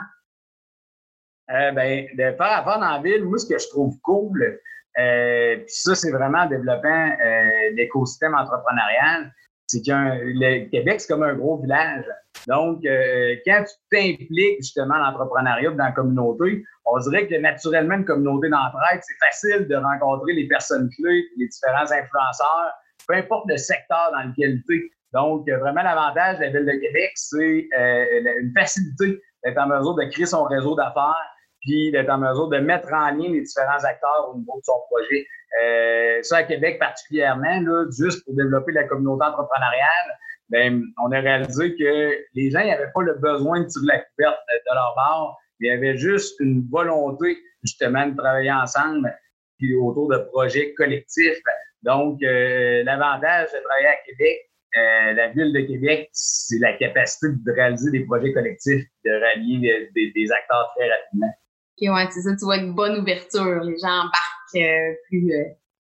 Euh, 1.52 1.72
ben, 1.72 2.08
de 2.14 2.36
faire 2.38 2.42
affaire 2.42 2.80
dans 2.80 2.92
la 2.92 3.02
ville, 3.02 3.26
moi, 3.26 3.38
ce 3.38 3.48
que 3.48 3.60
je 3.60 3.68
trouve 3.68 4.00
cool, 4.02 4.60
euh, 5.00 5.56
puis 5.58 5.66
ça, 5.68 5.96
c'est 5.96 6.12
vraiment 6.12 6.40
en 6.40 6.46
développant 6.48 7.10
euh, 7.24 7.72
l'écosystème 7.74 8.36
entrepreneurial, 8.36 9.34
c'est 9.70 9.84
que 9.86 9.92
le 9.92 10.68
Québec, 10.72 11.00
c'est 11.00 11.14
comme 11.14 11.22
un 11.22 11.36
gros 11.36 11.62
village. 11.62 12.06
Donc, 12.48 12.84
euh, 12.86 13.36
quand 13.46 13.64
tu 13.66 13.76
t'impliques 13.92 14.58
justement 14.62 14.98
dans 14.98 15.12
l'entrepreneuriat, 15.12 15.70
dans 15.72 15.84
la 15.84 15.92
communauté, 15.92 16.64
on 16.86 16.98
dirait 16.98 17.28
que 17.28 17.36
naturellement, 17.36 17.96
une 17.96 18.06
communauté 18.06 18.50
d'entraide, 18.50 19.00
c'est 19.04 19.28
facile 19.28 19.68
de 19.68 19.76
rencontrer 19.76 20.34
les 20.34 20.48
personnes 20.48 20.90
clés, 20.98 21.24
les 21.38 21.48
différents 21.48 21.84
influenceurs, 21.84 22.74
peu 23.08 23.14
importe 23.14 23.46
le 23.48 23.58
secteur 23.58 24.12
dans 24.12 24.28
lequel 24.30 24.60
tu 24.68 24.76
es. 24.76 24.92
Donc, 25.14 25.48
vraiment, 25.48 25.84
l'avantage 25.84 26.40
de 26.40 26.46
la 26.46 26.50
Ville 26.50 26.66
de 26.66 26.80
Québec, 26.80 27.12
c'est 27.14 27.68
euh, 27.78 28.40
une 28.42 28.52
facilité 28.58 29.22
d'être 29.44 29.58
en 29.60 29.68
mesure 29.68 29.94
de 29.94 30.06
créer 30.06 30.26
son 30.26 30.46
réseau 30.46 30.76
d'affaires, 30.76 31.30
puis 31.62 31.92
d'être 31.92 32.10
en 32.10 32.18
mesure 32.18 32.48
de 32.48 32.58
mettre 32.58 32.92
en 32.94 33.12
lien 33.12 33.30
les 33.30 33.42
différents 33.42 33.84
acteurs 33.84 34.32
au 34.32 34.38
niveau 34.38 34.58
de 34.60 34.66
son 34.66 34.80
projet. 34.90 35.26
Euh, 35.62 36.20
ça, 36.22 36.38
à 36.38 36.44
Québec 36.44 36.80
particulièrement, 36.80 37.60
là, 37.62 37.86
juste 37.92 38.24
pour 38.26 38.36
développer 38.36 38.72
la 38.72 38.84
communauté 38.86 39.26
entrepreneuriale, 39.26 40.18
ben, 40.50 40.84
on 41.04 41.12
a 41.12 41.20
réalisé 41.20 41.76
que 41.76 42.16
les 42.34 42.52
gens 42.52 42.60
n'avaient 42.60 42.92
pas 42.94 43.02
le 43.02 43.16
besoin 43.16 43.62
de 43.62 43.66
tirer 43.66 43.86
la 43.86 44.00
couverte 44.00 44.40
de 44.50 44.74
leur 44.74 44.96
bord. 44.96 45.38
Il 45.60 45.68
y 45.68 45.72
avait 45.72 45.98
juste 45.98 46.40
une 46.40 46.68
volonté, 46.70 47.38
justement, 47.64 48.08
de 48.08 48.16
travailler 48.16 48.52
ensemble 48.52 49.14
puis 49.58 49.76
autour 49.76 50.10
de 50.10 50.18
projets 50.32 50.74
collectifs. 50.74 51.38
Donc, 51.84 52.24
euh, 52.24 52.84
l'avantage 52.84 53.50
de 53.52 53.60
travailler 53.60 53.88
à 53.88 53.98
Québec, 54.06 54.50
euh, 54.78 55.14
la 55.14 55.28
ville 55.30 55.54
de 55.54 55.62
Québec, 55.62 56.10
c'est 56.14 56.60
la 56.60 56.74
capacité 56.74 57.28
de 57.30 57.52
réaliser 57.52 57.92
des 57.92 58.06
projets 58.06 58.32
collectifs, 58.34 58.86
de 59.06 59.12
rallier 59.12 59.90
des, 59.94 60.32
acteurs 60.32 60.72
très 60.76 60.90
rapidement. 60.90 61.34
OK, 61.82 61.90
ouais, 61.94 62.08
c'est 62.12 62.22
ça, 62.22 62.36
tu 62.36 62.46
vois 62.46 62.58
une 62.58 62.74
bonne 62.74 63.00
ouverture. 63.00 63.62
Les 63.64 63.78
gens 63.78 63.88
embarquent 63.88 64.56
euh, 64.56 64.94
plus, 65.08 65.32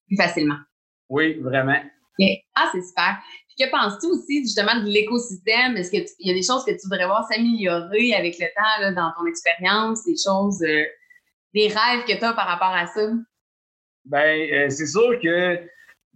plus 0.07 0.15
facilement. 0.17 0.57
Oui, 1.09 1.39
vraiment. 1.39 1.81
Ah, 2.55 2.69
c'est 2.71 2.81
super. 2.81 3.17
Puis 3.47 3.65
que 3.65 3.71
penses-tu 3.71 4.07
aussi 4.07 4.41
justement 4.41 4.75
de 4.81 4.85
l'écosystème? 4.85 5.77
Est-ce 5.77 5.91
qu'il 5.91 6.05
y 6.19 6.31
a 6.31 6.33
des 6.33 6.43
choses 6.43 6.65
que 6.65 6.71
tu 6.71 6.81
voudrais 6.83 7.05
voir 7.05 7.25
s'améliorer 7.25 8.13
avec 8.13 8.37
le 8.39 8.47
temps 8.47 8.81
là, 8.81 8.91
dans 8.91 9.11
ton 9.17 9.25
expérience, 9.25 10.03
des 10.05 10.15
choses, 10.15 10.61
euh, 10.63 10.83
des 11.53 11.67
rêves 11.67 12.05
que 12.05 12.17
tu 12.17 12.23
as 12.23 12.33
par 12.33 12.47
rapport 12.47 12.73
à 12.73 12.87
ça? 12.87 13.07
Bien, 14.05 14.19
euh, 14.21 14.69
c'est 14.69 14.87
sûr 14.87 15.19
que, 15.21 15.55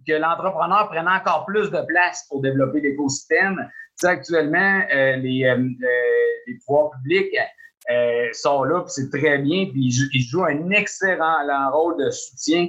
que 0.06 0.12
l'entrepreneur 0.12 0.88
prenne 0.88 1.08
encore 1.08 1.46
plus 1.46 1.70
de 1.70 1.80
place 1.86 2.26
pour 2.28 2.42
développer 2.42 2.80
l'écosystème. 2.80 3.56
Tu 3.98 4.06
sais, 4.06 4.06
actuellement, 4.08 4.82
euh, 4.92 5.16
les, 5.16 5.54
les 6.46 6.58
pouvoirs 6.66 6.90
publics 6.90 7.34
sont 8.32 8.64
là, 8.64 8.80
puis 8.80 8.90
c'est 8.90 9.10
très 9.10 9.38
bien, 9.38 9.66
puis 9.66 10.08
ils, 10.12 10.22
jouent 10.22 10.44
un 10.44 10.70
excellent 10.70 11.70
rôle 11.70 12.02
de 12.02 12.10
soutien 12.10 12.68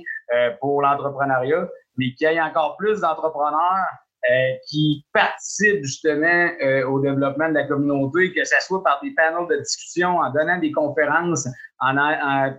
pour 0.59 0.81
l'entrepreneuriat 0.81 1.67
mais 1.97 2.13
qu'il 2.13 2.27
y 2.27 2.35
ait 2.35 2.41
encore 2.41 2.77
plus 2.77 3.01
d'entrepreneurs 3.01 3.85
euh, 4.29 4.53
qui 4.67 5.05
participent 5.13 5.83
justement 5.83 6.49
euh, 6.63 6.87
au 6.87 6.99
développement 6.99 7.49
de 7.49 7.53
la 7.53 7.67
communauté, 7.67 8.33
que 8.33 8.43
ce 8.43 8.55
soit 8.61 8.83
par 8.83 8.99
des 9.03 9.11
panels 9.11 9.47
de 9.47 9.57
discussion, 9.57 10.17
en 10.17 10.31
donnant 10.31 10.57
des 10.57 10.71
conférences, 10.71 11.47
en, 11.79 11.93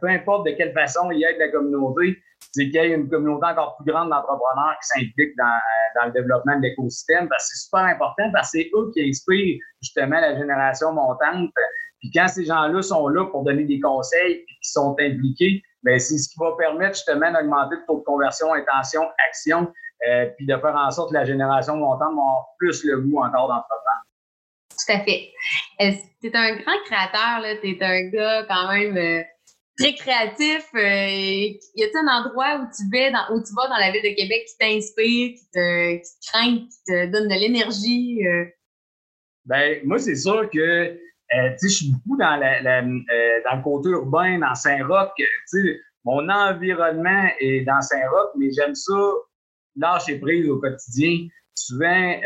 peu 0.01 0.09
importe 0.09 0.47
de 0.47 0.53
quelle 0.53 0.73
façon 0.73 1.11
il 1.11 1.19
y 1.19 1.25
ait 1.25 1.35
de 1.35 1.41
la 1.41 1.49
communauté, 1.49 2.19
c'est 2.53 2.65
qu'il 2.65 2.75
y 2.75 2.79
ait 2.79 2.95
une 2.95 3.09
communauté 3.09 3.47
encore 3.47 3.77
plus 3.77 3.93
grande 3.93 4.11
d'entrepreneurs 4.11 4.77
qui 4.81 4.89
s'impliquent 4.89 5.37
dans, 5.37 5.45
euh, 5.45 6.01
dans, 6.01 6.07
le 6.07 6.13
développement 6.13 6.57
de 6.57 6.63
l'écosystème, 6.63 7.29
parce 7.29 7.51
que 7.51 7.57
c'est 7.57 7.65
super 7.65 7.81
important, 7.81 8.31
parce 8.33 8.53
que 8.53 8.59
c'est 8.59 8.71
eux 8.75 8.91
qui 8.95 9.09
inspirent 9.09 9.59
justement 9.83 10.21
la 10.21 10.39
génération 10.39 10.93
montante. 10.93 11.51
Puis 12.01 12.11
quand 12.15 12.29
ces 12.29 12.45
gens-là 12.45 12.83
sont 12.83 13.09
là 13.09 13.25
pour 13.27 13.43
donner 13.45 13.65
des 13.65 13.81
conseils, 13.81 14.45
puis 14.47 14.57
qui 14.63 14.71
sont 14.71 14.95
impliqués, 15.01 15.63
ben, 15.83 15.99
c'est 15.99 16.19
ce 16.19 16.29
qui 16.29 16.39
va 16.39 16.53
permettre 16.59 16.97
justement 16.97 17.33
d'augmenter 17.33 17.77
le 17.77 17.87
taux 17.87 17.99
de 17.99 18.05
conversion, 18.05 18.53
intention, 18.53 19.03
action, 19.29 19.73
euh, 20.09 20.27
puis 20.37 20.47
de 20.47 20.57
faire 20.57 20.75
en 20.75 20.91
sorte 20.91 21.11
que 21.11 21.15
la 21.15 21.25
génération 21.25 21.77
montante 21.77 22.01
va 22.01 22.23
avoir 22.23 22.47
plus 22.59 22.85
le 22.85 23.01
goût 23.01 23.19
encore 23.19 23.49
d'entreprendre. 23.49 24.05
Tout 24.71 24.93
à 24.93 25.01
fait. 25.01 25.33
Tu 26.21 26.27
es 26.27 26.37
un 26.37 26.57
grand 26.57 26.79
créateur, 26.85 27.61
tu 27.63 27.71
es 27.71 27.83
un 27.83 28.11
gars 28.11 28.45
quand 28.49 28.73
même 28.73 28.97
euh, 28.97 29.23
très 29.79 29.95
créatif. 29.95 30.67
Euh, 30.75 30.79
y 30.79 31.85
a-t-il 31.85 31.97
un 31.97 32.25
endroit 32.25 32.61
où 32.61 32.67
tu 32.77 32.83
vas 32.93 33.11
dans, 33.11 33.35
où 33.35 33.43
tu 33.43 33.55
vas 33.55 33.69
dans 33.69 33.79
la 33.79 33.91
ville 33.91 34.03
de 34.03 34.17
Québec 34.17 34.45
qui 34.47 34.59
t'inspire, 34.59 35.31
qui 35.39 35.51
te, 35.53 35.95
qui 35.95 36.03
te 36.03 36.31
craint, 36.31 36.59
qui 36.59 36.85
te 36.87 37.07
donne 37.07 37.29
de 37.29 37.41
l'énergie? 37.41 38.21
Ben, 39.47 39.81
moi, 39.85 39.99
c'est 39.99 40.17
sûr 40.17 40.51
que 40.51 40.99
euh, 41.35 41.51
je 41.61 41.69
suis 41.69 41.91
beaucoup 41.91 42.17
dans, 42.19 42.37
la, 42.37 42.83
dans 42.83 43.57
le 43.57 43.63
côté 43.63 43.89
urbain, 43.91 44.39
dans 44.39 44.55
Saint-Roch. 44.55 45.13
Mon 46.05 46.29
environnement 46.29 47.29
est 47.41 47.63
dans 47.65 47.81
Saint-Roch, 47.81 48.31
mais 48.37 48.51
j'aime 48.53 48.75
ça 48.75 48.95
lâcher 49.77 50.19
prise 50.19 50.49
au 50.49 50.59
quotidien. 50.59 51.27
Souvent, 51.55 52.21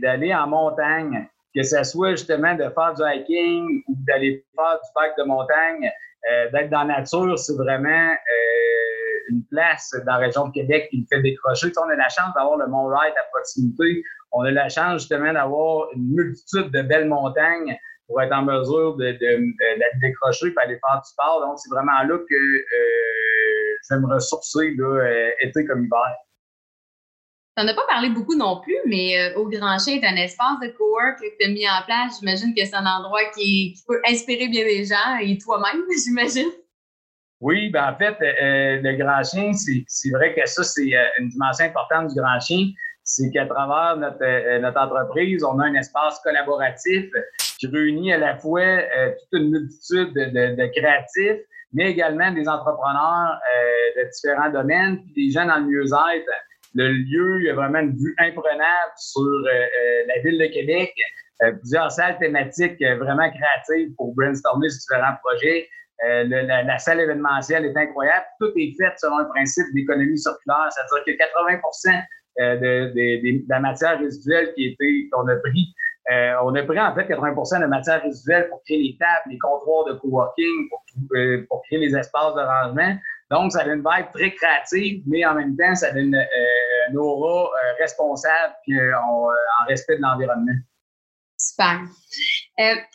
d'aller 0.00 0.34
en 0.34 0.46
montagne, 0.46 1.28
que 1.54 1.62
ce 1.62 1.82
soit 1.82 2.12
justement 2.12 2.54
de 2.54 2.62
faire 2.62 2.94
du 2.94 3.02
hiking 3.02 3.82
ou 3.88 3.96
d'aller 4.06 4.44
faire 4.54 4.74
du 4.74 4.90
parc 4.94 5.18
de 5.18 5.24
montagne, 5.24 5.90
euh, 6.30 6.50
d'être 6.50 6.70
dans 6.70 6.84
la 6.84 6.98
nature, 6.98 7.38
c'est 7.38 7.56
vraiment 7.56 8.10
euh, 8.10 9.30
une 9.30 9.44
place 9.46 9.94
dans 10.06 10.12
la 10.12 10.18
région 10.18 10.48
de 10.48 10.52
Québec 10.52 10.88
qui 10.90 11.00
me 11.00 11.06
fait 11.10 11.22
décrocher. 11.22 11.72
on 11.76 11.88
a 11.88 11.94
la 11.94 12.08
chance 12.08 12.34
d'avoir 12.36 12.58
le 12.58 12.66
Mont 12.66 12.88
Wright 12.88 13.14
à 13.16 13.22
proximité. 13.32 14.02
On 14.32 14.42
a 14.42 14.50
la 14.50 14.68
chance 14.68 15.00
justement 15.00 15.32
d'avoir 15.32 15.88
une 15.94 16.14
multitude 16.14 16.70
de 16.70 16.82
belles 16.82 17.08
montagnes 17.08 17.76
pour 18.10 18.20
être 18.20 18.32
en 18.32 18.42
mesure 18.42 18.96
de, 18.96 19.12
de, 19.12 20.00
décrocher 20.00 20.48
et 20.48 20.60
aller 20.60 20.80
faire 20.84 21.00
du 21.00 21.08
sport. 21.08 21.40
Donc, 21.46 21.60
c'est 21.60 21.70
vraiment 21.70 22.02
là 22.02 22.18
que 22.18 22.34
euh, 22.34 23.76
je 23.88 23.94
vais 23.94 24.00
me 24.00 24.12
ressourcer 24.12 24.74
là, 24.76 25.30
été 25.40 25.64
comme 25.64 25.84
hiver. 25.84 26.16
Tu 27.56 27.64
n'en 27.64 27.70
as 27.70 27.74
pas 27.74 27.86
parlé 27.88 28.08
beaucoup 28.10 28.34
non 28.34 28.60
plus, 28.60 28.76
mais 28.86 29.18
euh, 29.18 29.38
au 29.38 29.48
Grand 29.48 29.78
Chien 29.78 30.00
est 30.00 30.06
un 30.06 30.16
espace 30.16 30.58
de 30.60 30.68
cowork 30.68 31.20
que 31.20 31.26
tu 31.38 31.46
as 31.46 31.48
mis 31.48 31.68
en 31.68 31.82
place. 31.84 32.18
J'imagine 32.18 32.52
que 32.52 32.64
c'est 32.64 32.74
un 32.74 32.86
endroit 32.86 33.24
qui, 33.36 33.76
peut 33.86 34.00
inspirer 34.08 34.48
bien 34.48 34.64
des 34.64 34.84
gens 34.84 35.18
et 35.20 35.38
toi-même, 35.38 35.84
j'imagine. 36.04 36.50
Oui, 37.40 37.70
ben 37.70 37.92
en 37.92 37.96
fait, 37.96 38.16
euh, 38.20 38.80
le 38.82 38.96
Grand 38.96 39.22
Chien, 39.22 39.52
c'est 39.52 40.10
vrai 40.10 40.34
que 40.34 40.46
ça, 40.48 40.64
c'est 40.64 40.94
euh, 40.96 41.04
une 41.18 41.28
dimension 41.28 41.64
importante 41.64 42.08
du 42.08 42.14
Grand 42.20 42.40
Chien. 42.40 42.70
C'est 43.04 43.30
qu'à 43.30 43.46
travers 43.46 43.96
notre, 43.96 44.58
notre 44.58 44.78
entreprise, 44.78 45.42
on 45.42 45.58
a 45.58 45.66
un 45.66 45.74
espace 45.74 46.20
collaboratif 46.20 47.06
qui 47.60 47.66
réunit 47.66 48.12
à 48.12 48.18
la 48.18 48.38
fois 48.38 48.64
toute 48.82 49.40
une 49.40 49.50
multitude 49.50 50.14
de, 50.14 50.56
de, 50.56 50.66
créatifs, 50.74 51.44
mais 51.72 51.90
également 51.90 52.32
des 52.32 52.48
entrepreneurs 52.48 53.38
de 53.96 54.10
différents 54.10 54.50
domaines, 54.50 55.02
puis 55.04 55.26
des 55.26 55.32
gens 55.32 55.46
dans 55.46 55.58
le 55.58 55.66
mieux-être 55.66 56.30
le 56.74 56.88
lieu, 56.88 57.40
il 57.40 57.46
y 57.46 57.50
a 57.50 57.54
vraiment 57.54 57.80
une 57.80 57.96
vue 57.96 58.14
imprenable 58.18 58.92
sur 58.96 59.22
euh, 59.22 59.48
euh, 59.48 60.04
la 60.06 60.22
ville 60.22 60.38
de 60.38 60.46
Québec. 60.46 60.92
Euh, 61.42 61.52
plusieurs 61.52 61.90
salles 61.90 62.18
thématiques 62.18 62.82
vraiment 62.98 63.30
créatives 63.30 63.94
pour 63.96 64.14
brainstormer 64.14 64.68
sur 64.68 64.78
différents 64.80 65.16
projets. 65.24 65.68
la, 66.02 66.78
salle 66.78 67.00
événementielle 67.00 67.64
est 67.64 67.76
incroyable. 67.76 68.26
Tout 68.40 68.52
est 68.56 68.74
fait 68.78 68.92
selon 68.98 69.18
un 69.18 69.24
principe 69.24 69.66
d'économie 69.74 70.18
circulaire, 70.18 70.68
c'est-à-dire 70.70 71.04
que 71.06 71.18
80 71.18 72.02
de, 72.38 73.48
la 73.48 73.60
matière 73.60 73.98
résiduelle 73.98 74.52
qui 74.54 74.66
était 74.66 75.08
qu'on 75.10 75.26
a 75.28 75.36
pris, 75.36 75.74
on 76.42 76.54
a 76.54 76.62
pris 76.62 76.80
en 76.80 76.94
fait 76.94 77.04
80% 77.04 77.60
de 77.60 77.66
matière 77.66 78.02
résiduelle 78.02 78.48
pour 78.48 78.62
créer 78.64 78.78
les 78.78 78.96
tables, 78.98 79.30
les 79.30 79.38
comptoirs 79.38 79.84
de 79.84 79.92
coworking, 79.94 80.68
pour, 80.68 80.82
pour 81.48 81.62
créer 81.62 81.78
les 81.78 81.96
espaces 81.96 82.34
de 82.34 82.40
rangement. 82.40 82.96
Donc, 83.30 83.52
ça 83.52 83.64
donne 83.64 83.78
une 83.78 83.84
vibe 83.88 84.10
très 84.12 84.32
créative, 84.32 85.02
mais 85.06 85.24
en 85.24 85.34
même 85.34 85.56
temps, 85.56 85.74
ça 85.74 85.92
donne 85.92 86.14
euh, 86.14 86.90
une 86.90 86.98
aura 86.98 87.44
euh, 87.44 87.72
responsable 87.78 88.54
puis 88.64 88.78
euh, 88.78 88.92
en 88.98 89.66
respect 89.68 89.96
de 89.96 90.02
l'environnement. 90.02 90.58
Super. 91.38 91.80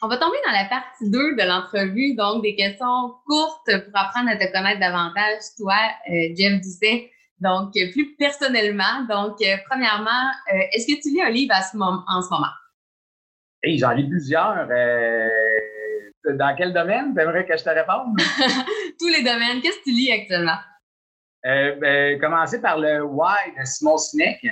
on 0.03 0.07
va 0.07 0.17
tomber 0.17 0.37
dans 0.45 0.51
la 0.51 0.65
partie 0.65 1.09
2 1.09 1.35
de 1.35 1.47
l'entrevue, 1.47 2.15
donc 2.15 2.43
des 2.43 2.55
questions 2.55 3.13
courtes 3.25 3.71
pour 3.85 3.99
apprendre 3.99 4.29
à 4.29 4.35
te 4.35 4.51
connaître 4.51 4.79
davantage, 4.79 5.41
toi, 5.57 5.77
Jeff 6.37 6.61
Doucet. 6.61 7.09
Donc, 7.39 7.71
plus 7.71 8.15
personnellement, 8.17 9.03
donc, 9.09 9.37
premièrement, 9.67 10.29
est-ce 10.73 10.85
que 10.85 11.01
tu 11.01 11.09
lis 11.15 11.23
un 11.23 11.31
livre 11.31 11.55
en 11.55 12.21
ce 12.21 12.37
moment? 12.37 12.53
Hey, 13.65 13.79
j'en 13.79 13.93
lis 13.93 14.07
plusieurs. 14.07 14.67
Dans 16.23 16.55
quel 16.55 16.71
domaine? 16.71 17.15
T'aimerais 17.15 17.47
que 17.47 17.57
je 17.57 17.63
te 17.63 17.69
réponde? 17.69 18.15
Tous 18.99 19.07
les 19.07 19.23
domaines. 19.23 19.59
Qu'est-ce 19.63 19.79
que 19.79 19.85
tu 19.85 19.91
lis 19.91 20.11
actuellement? 20.11 20.59
Euh, 21.47 21.75
ben, 21.77 22.19
commencer 22.19 22.61
par 22.61 22.77
le 22.77 23.01
Why 23.03 23.55
de 23.57 23.65
Simon 23.65 23.97
Sinek. 23.97 24.45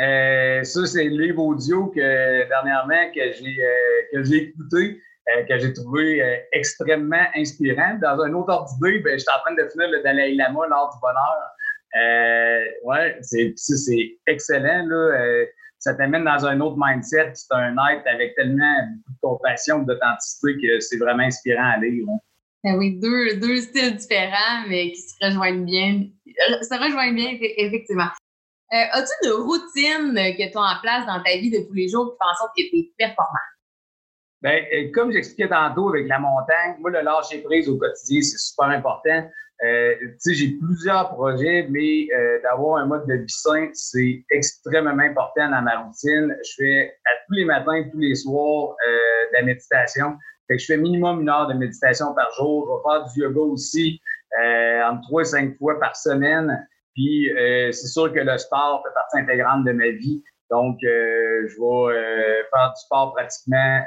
Euh, 0.00 0.64
ça, 0.64 0.86
c'est 0.86 1.04
le 1.04 1.22
livre 1.22 1.40
audio 1.40 1.86
que 1.86 2.48
dernièrement 2.48 3.12
que 3.14 3.30
j'ai 3.30 3.64
euh, 3.64 4.24
écouté, 4.24 5.00
euh, 5.28 5.44
que 5.48 5.58
j'ai 5.60 5.72
trouvé 5.72 6.42
extrêmement 6.50 7.26
inspirant. 7.36 7.96
Dans 8.02 8.20
un 8.22 8.32
autre 8.32 8.52
ordre 8.52 8.70
d'idée, 8.74 8.98
ben, 8.98 9.16
j'étais 9.20 9.30
en 9.30 9.38
train 9.38 9.54
de 9.54 9.68
finir 9.68 9.88
le 9.88 10.02
Dalai 10.02 10.34
Lama, 10.34 10.66
l'art 10.68 10.90
du 10.92 10.98
bonheur. 11.00 12.80
ouais, 12.82 13.18
c'est 13.22 13.54
excellent. 14.26 14.84
Là 14.88 15.46
ça 15.80 15.94
t'amène 15.94 16.24
dans 16.24 16.46
un 16.46 16.60
autre 16.60 16.76
mindset. 16.78 17.32
C'est 17.34 17.54
un 17.54 17.74
être 17.88 18.06
avec 18.06 18.34
tellement 18.36 18.76
de 19.08 19.14
compassion, 19.20 19.80
d'authenticité 19.80 20.54
que 20.60 20.80
c'est 20.80 20.98
vraiment 20.98 21.24
inspirant 21.24 21.72
à 21.74 21.78
lire. 21.78 22.06
Hein. 22.08 22.18
Ben 22.62 22.76
oui, 22.76 23.00
deux, 23.00 23.36
deux 23.36 23.60
styles 23.62 23.96
différents, 23.96 24.68
mais 24.68 24.92
qui 24.92 25.00
se 25.00 25.14
rejoignent 25.24 25.64
bien. 25.64 26.04
Se 26.62 26.78
rejoignent 26.78 27.14
bien, 27.14 27.38
effectivement. 27.56 28.10
Euh, 28.72 28.84
as-tu 28.92 29.26
une 29.26 29.32
routine 29.32 30.14
que 30.36 30.52
tu 30.52 30.56
as 30.56 30.60
en 30.60 30.80
place 30.82 31.06
dans 31.06 31.22
ta 31.22 31.36
vie 31.38 31.50
de 31.50 31.66
tous 31.66 31.72
les 31.72 31.88
jours 31.88 32.12
qui 32.12 32.16
fait 32.18 32.30
en 32.30 32.34
sorte 32.36 32.52
que 32.56 32.62
tu 32.62 32.76
es 32.76 32.92
performant? 32.98 33.48
Bien, 34.42 34.62
euh, 34.72 34.90
comme 34.94 35.10
j'expliquais 35.12 35.48
tantôt 35.48 35.88
avec 35.88 36.06
la 36.06 36.18
montagne, 36.18 36.76
moi, 36.78 36.90
le 36.90 37.00
lâcher 37.00 37.38
prise 37.38 37.68
au 37.68 37.78
quotidien, 37.78 38.20
c'est 38.22 38.38
super 38.38 38.66
important. 38.66 39.28
Euh, 39.62 39.94
j'ai 40.26 40.56
plusieurs 40.58 41.10
projets, 41.10 41.66
mais 41.68 42.08
euh, 42.14 42.40
d'avoir 42.42 42.78
un 42.78 42.86
mode 42.86 43.06
de 43.06 43.14
vie 43.14 43.28
sain, 43.28 43.68
c'est 43.74 44.24
extrêmement 44.30 44.98
important 44.98 45.50
dans 45.50 45.60
ma 45.60 45.80
routine. 45.80 46.34
Je 46.42 46.52
fais 46.56 46.94
à 47.04 47.10
tous 47.26 47.34
les 47.34 47.44
matins, 47.44 47.84
tous 47.92 47.98
les 47.98 48.14
soirs 48.14 48.74
euh, 48.86 49.30
de 49.32 49.36
la 49.36 49.42
méditation. 49.42 50.16
Fait 50.48 50.56
que 50.56 50.62
je 50.62 50.66
fais 50.66 50.78
minimum 50.78 51.20
une 51.20 51.28
heure 51.28 51.46
de 51.46 51.54
méditation 51.54 52.14
par 52.14 52.32
jour. 52.36 52.82
Je 52.84 52.88
vais 52.88 52.94
faire 52.94 53.12
du 53.12 53.20
yoga 53.20 53.52
aussi 53.52 54.00
euh, 54.42 54.82
entre 54.84 55.02
trois 55.08 55.22
et 55.22 55.26
cinq 55.26 55.58
fois 55.58 55.78
par 55.78 55.94
semaine. 55.94 56.66
Puis 56.94 57.30
c'est 57.70 57.86
sûr 57.86 58.12
que 58.12 58.18
le 58.18 58.36
sport 58.36 58.82
fait 58.84 58.92
partie 58.92 59.18
intégrante 59.18 59.64
de 59.64 59.72
ma 59.72 59.90
vie. 59.90 60.22
Donc, 60.50 60.78
je 60.82 61.46
vais 61.46 62.42
faire 62.52 62.72
du 62.74 62.80
sport 62.80 63.14
pratiquement 63.14 63.80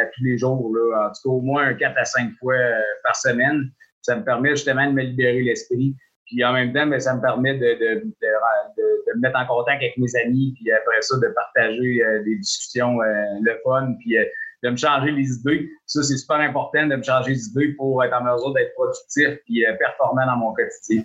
à 0.00 0.06
tous 0.14 0.22
les 0.22 0.38
jours, 0.38 0.72
là, 0.72 1.06
en 1.06 1.08
tout 1.08 1.22
cas 1.24 1.34
au 1.34 1.40
moins 1.40 1.74
quatre 1.74 1.98
à 1.98 2.04
cinq 2.04 2.30
fois 2.38 2.54
par 3.02 3.16
semaine 3.16 3.72
ça 4.02 4.16
me 4.16 4.24
permet 4.24 4.50
justement 4.50 4.86
de 4.86 4.92
me 4.92 5.02
libérer 5.02 5.42
l'esprit. 5.42 5.94
Puis 6.30 6.44
en 6.44 6.52
même 6.52 6.72
temps, 6.72 6.86
ben, 6.86 7.00
ça 7.00 7.14
me 7.16 7.20
permet 7.20 7.54
de, 7.54 7.58
de, 7.58 8.00
de, 8.04 9.16
me 9.16 9.20
mettre 9.20 9.38
en 9.38 9.46
contact 9.46 9.82
avec 9.82 9.96
mes 9.98 10.14
amis, 10.24 10.54
puis 10.54 10.70
après 10.70 11.02
ça, 11.02 11.16
de 11.16 11.26
partager 11.34 12.02
euh, 12.04 12.22
des 12.22 12.36
discussions, 12.36 13.02
euh, 13.02 13.14
le 13.42 13.58
fun, 13.64 13.94
puis 13.98 14.16
euh, 14.16 14.24
de 14.62 14.70
me 14.70 14.76
changer 14.76 15.10
les 15.10 15.28
idées. 15.32 15.68
Ça, 15.86 16.02
c'est 16.02 16.16
super 16.16 16.36
important 16.36 16.86
de 16.86 16.94
me 16.94 17.02
changer 17.02 17.32
les 17.32 17.46
idées 17.48 17.74
pour 17.76 18.04
être 18.04 18.14
en 18.14 18.22
mesure 18.22 18.52
d'être 18.52 18.72
productif 18.74 19.38
puis 19.44 19.64
performant 19.78 20.24
dans 20.26 20.36
mon 20.36 20.52
quotidien. 20.52 21.02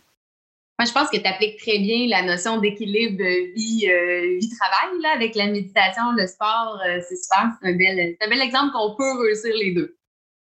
Moi, 0.77 0.85
je 0.85 0.91
pense 0.91 1.09
que 1.09 1.17
tu 1.17 1.25
appliques 1.25 1.57
très 1.59 1.79
bien 1.79 2.07
la 2.09 2.21
notion 2.21 2.59
d'équilibre 2.59 3.23
vie, 3.55 3.87
vie-travail 3.87 5.15
avec 5.15 5.33
la 5.35 5.47
méditation, 5.47 6.11
le 6.17 6.27
sport. 6.27 6.81
c'est 6.83 7.15
super. 7.15 7.49
C'est 7.61 7.69
un, 7.69 7.71
un 7.71 8.29
bel 8.29 8.41
exemple 8.41 8.73
qu'on 8.73 8.93
peut 8.95 9.21
réussir 9.21 9.55
les 9.55 9.73
deux. 9.73 9.95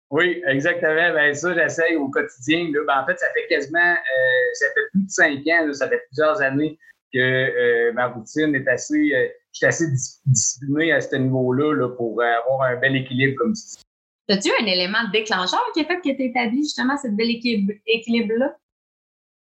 Oui, 0.09 0.41
exactement. 0.47 1.13
Ben, 1.13 1.33
ça, 1.33 1.53
j'essaye 1.53 1.95
au 1.97 2.09
quotidien. 2.09 2.69
Là. 2.73 2.79
Ben, 2.87 3.01
en 3.01 3.05
fait, 3.05 3.19
ça 3.19 3.27
fait 3.33 3.47
quasiment, 3.47 3.79
euh, 3.79 4.53
ça 4.53 4.67
fait 4.73 4.89
plus 4.91 5.03
de 5.03 5.09
cinq 5.09 5.47
ans, 5.47 5.73
ça 5.73 5.89
fait 5.89 6.01
plusieurs 6.07 6.41
années 6.41 6.79
que 7.13 7.19
euh, 7.19 7.93
ma 7.93 8.07
routine 8.07 8.55
est 8.55 8.67
assez, 8.67 9.13
euh, 9.13 9.27
je 9.53 9.57
suis 9.57 9.65
assez 9.65 9.85
discipliné 10.25 10.91
à 10.91 11.01
ce 11.01 11.15
niveau-là 11.15 11.73
là, 11.73 11.89
pour 11.89 12.21
avoir 12.21 12.61
un 12.63 12.75
bel 12.77 12.95
équilibre, 12.95 13.35
comme 13.37 13.53
tu 13.53 13.61
dis. 13.61 13.83
As-tu 14.29 14.49
un 14.61 14.65
élément 14.65 15.09
déclencheur 15.11 15.63
qui 15.73 15.81
a 15.81 15.85
fait 15.85 15.97
que 15.97 16.15
tu 16.15 16.23
établi 16.23 16.63
justement 16.63 16.97
ce 16.97 17.07
bel 17.09 17.29
équilibre-là? 17.85 18.55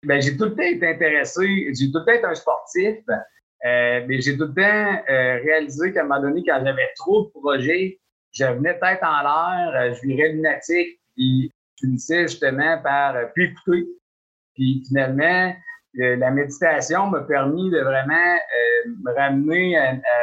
Ben, 0.05 0.21
j'ai 0.21 0.37
tout 0.37 0.45
le 0.45 0.55
temps 0.55 0.63
été 0.63 0.87
intéressé, 0.87 1.73
j'ai 1.75 1.91
tout 1.91 1.99
le 1.99 2.05
temps 2.05 2.13
été 2.13 2.25
un 2.25 2.35
sportif, 2.35 2.97
mais 3.65 4.21
j'ai 4.21 4.37
tout 4.37 4.45
le 4.45 4.55
temps 4.55 5.03
réalisé 5.09 5.93
qu'à 5.93 6.03
un 6.03 6.05
moment 6.05 6.21
donné, 6.21 6.43
quand 6.47 6.61
j'avais 6.65 6.89
trop 6.97 7.25
de 7.25 7.31
projets, 7.31 7.99
je 8.37 8.45
venais 8.45 8.79
tête 8.79 9.01
en 9.03 9.23
l'air, 9.23 9.73
euh, 9.75 9.95
je 9.95 10.07
virais 10.07 10.29
lunatique, 10.31 11.01
puis 11.15 11.51
je 11.77 11.87
finissais 11.87 12.23
justement 12.23 12.81
par 12.83 13.17
euh, 13.17 13.27
plus 13.35 13.47
écouter. 13.47 13.87
Puis 14.55 14.83
finalement, 14.89 15.55
la 15.95 16.31
méditation 16.31 17.07
m'a 17.07 17.23
permis 17.23 17.71
de 17.71 17.79
vraiment 17.79 18.15
euh, 18.15 18.91
me 19.03 19.15
ramener 19.15 19.77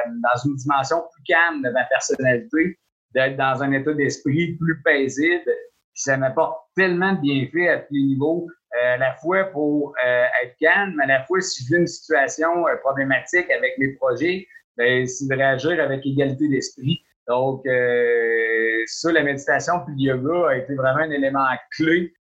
dans 0.07 0.41
une 0.45 0.55
dimension 0.55 0.97
plus 1.11 1.23
calme 1.23 1.63
de 1.63 1.69
ma 1.69 1.83
personnalité, 1.85 2.77
d'être 3.15 3.37
dans 3.37 3.63
un 3.63 3.71
état 3.71 3.93
d'esprit 3.93 4.53
plus 4.53 4.81
paisible. 4.83 5.43
Puis 5.45 6.01
ça 6.03 6.17
m'apporte 6.17 6.59
tellement 6.75 7.13
de 7.13 7.21
bienfaits 7.21 7.69
à 7.69 7.77
tous 7.79 7.93
les 7.93 8.03
niveaux, 8.03 8.47
à 8.83 8.97
la 8.97 9.15
fois 9.15 9.45
pour 9.45 9.95
être 10.43 10.55
calme, 10.59 10.93
mais 10.97 11.05
à 11.05 11.19
la 11.19 11.23
fois 11.25 11.41
si 11.41 11.63
j'ai 11.67 11.77
une 11.77 11.87
situation 11.87 12.65
problématique 12.81 13.49
avec 13.49 13.75
mes 13.79 13.93
projets, 13.93 14.47
ben, 14.77 15.07
c'est 15.07 15.27
de 15.27 15.35
réagir 15.35 15.79
avec 15.79 16.05
égalité 16.05 16.49
d'esprit. 16.49 17.03
Donc, 17.27 17.65
euh, 17.65 18.83
ça, 18.87 19.11
la 19.11 19.23
méditation 19.23 19.73
puis 19.85 19.95
le 19.97 20.15
yoga 20.15 20.49
a 20.49 20.55
été 20.57 20.75
vraiment 20.75 20.99
un 20.99 21.11
élément 21.11 21.47
clé 21.75 22.13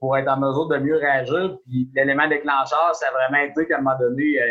pour 0.00 0.16
être 0.16 0.28
en 0.28 0.38
mesure 0.38 0.66
de 0.68 0.78
mieux 0.78 0.96
réagir. 0.96 1.56
Puis 1.66 1.88
l'élément 1.94 2.28
déclencheur, 2.28 2.94
ça 2.94 3.08
a 3.08 3.10
vraiment 3.12 3.44
été 3.44 3.66
qu'à 3.66 3.76
un 3.78 3.82
moment 3.82 3.98
donné, 3.98 4.40
euh, 4.42 4.46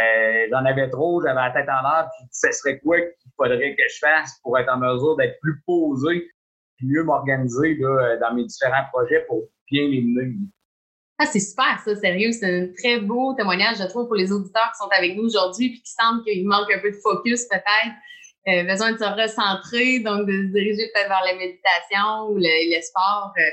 euh, 0.00 0.46
j'en 0.50 0.64
avais 0.64 0.90
trop, 0.90 1.22
j'avais 1.22 1.40
la 1.40 1.50
tête 1.50 1.68
en 1.68 1.82
l'air, 1.82 2.08
puis 2.18 2.28
ce 2.30 2.52
serait 2.52 2.78
quoi 2.80 3.00
qu'il 3.00 3.32
faudrait 3.36 3.74
que 3.76 3.82
je 3.88 3.98
fasse 3.98 4.38
pour 4.42 4.58
être 4.58 4.68
en 4.68 4.78
mesure 4.78 5.16
d'être 5.16 5.38
plus 5.40 5.62
posé, 5.66 6.28
puis 6.76 6.86
mieux 6.88 7.04
m'organiser 7.04 7.76
dans 8.20 8.34
mes 8.34 8.44
différents 8.44 8.84
projets 8.92 9.24
pour 9.26 9.44
bien 9.70 9.88
les 9.88 10.02
mener. 10.02 10.36
Ah, 11.18 11.24
c'est 11.24 11.40
super, 11.40 11.80
ça, 11.82 11.96
sérieux. 11.96 12.32
C'est 12.32 12.44
un 12.44 12.68
très 12.76 13.00
beau 13.00 13.32
témoignage, 13.32 13.78
je 13.78 13.86
trouve, 13.88 14.06
pour 14.06 14.16
les 14.16 14.30
auditeurs 14.32 14.70
qui 14.72 14.78
sont 14.78 14.90
avec 14.90 15.16
nous 15.16 15.24
aujourd'hui 15.24 15.70
puis 15.70 15.80
qui 15.80 15.90
sentent 15.90 16.22
qu'il 16.24 16.46
manque 16.46 16.70
un 16.70 16.78
peu 16.80 16.90
de 16.90 16.96
focus, 16.96 17.46
peut-être. 17.46 17.96
Euh, 18.48 18.62
besoin 18.62 18.92
de 18.92 18.98
se 18.98 19.04
recentrer, 19.04 20.00
donc 20.00 20.26
de 20.26 20.32
se 20.32 20.52
diriger 20.54 20.86
peut-être 20.94 21.08
vers 21.08 21.24
la 21.26 21.34
méditation 21.34 22.30
ou 22.30 22.38
le, 22.38 22.46
le 22.46 22.80
sport. 22.80 23.32
Euh, 23.38 23.50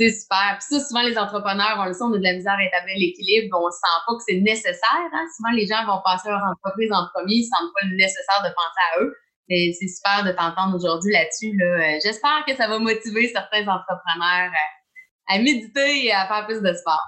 c'est 0.00 0.12
super. 0.16 0.56
Puis 0.56 0.78
ça, 0.78 0.80
souvent, 0.80 1.02
les 1.02 1.18
entrepreneurs, 1.18 1.76
on 1.76 1.84
le 1.84 1.92
sent, 1.92 2.04
on 2.08 2.14
a 2.14 2.18
de 2.18 2.24
la 2.24 2.32
misère 2.32 2.56
à 2.56 2.64
établir 2.64 2.96
l'équilibre. 2.96 3.52
On 3.60 3.66
ne 3.66 3.70
sent 3.70 3.96
pas 4.06 4.14
que 4.16 4.24
c'est 4.26 4.40
nécessaire. 4.40 5.08
Hein? 5.12 5.26
Souvent, 5.36 5.52
les 5.52 5.66
gens 5.66 5.84
vont 5.84 6.00
passer 6.02 6.30
leur 6.30 6.40
entreprise 6.40 6.90
en 6.90 7.04
premier, 7.12 7.44
ils 7.44 7.48
ne 7.48 7.52
sentent 7.52 7.74
pas 7.76 7.86
nécessaire 7.92 8.40
de 8.40 8.48
penser 8.48 8.80
à 8.80 9.04
eux. 9.04 9.14
Mais 9.50 9.72
c'est 9.76 9.88
super 9.88 10.24
de 10.24 10.32
t'entendre 10.32 10.74
aujourd'hui 10.74 11.12
là-dessus. 11.12 11.52
Là. 11.58 11.66
Euh, 11.66 11.98
j'espère 12.02 12.44
que 12.46 12.56
ça 12.56 12.68
va 12.68 12.78
motiver 12.78 13.28
certains 13.28 13.68
entrepreneurs 13.68 14.52
à 15.28 15.38
méditer 15.38 16.06
et 16.06 16.12
à 16.12 16.26
faire 16.26 16.46
plus 16.46 16.62
de 16.62 16.72
sport. 16.72 17.04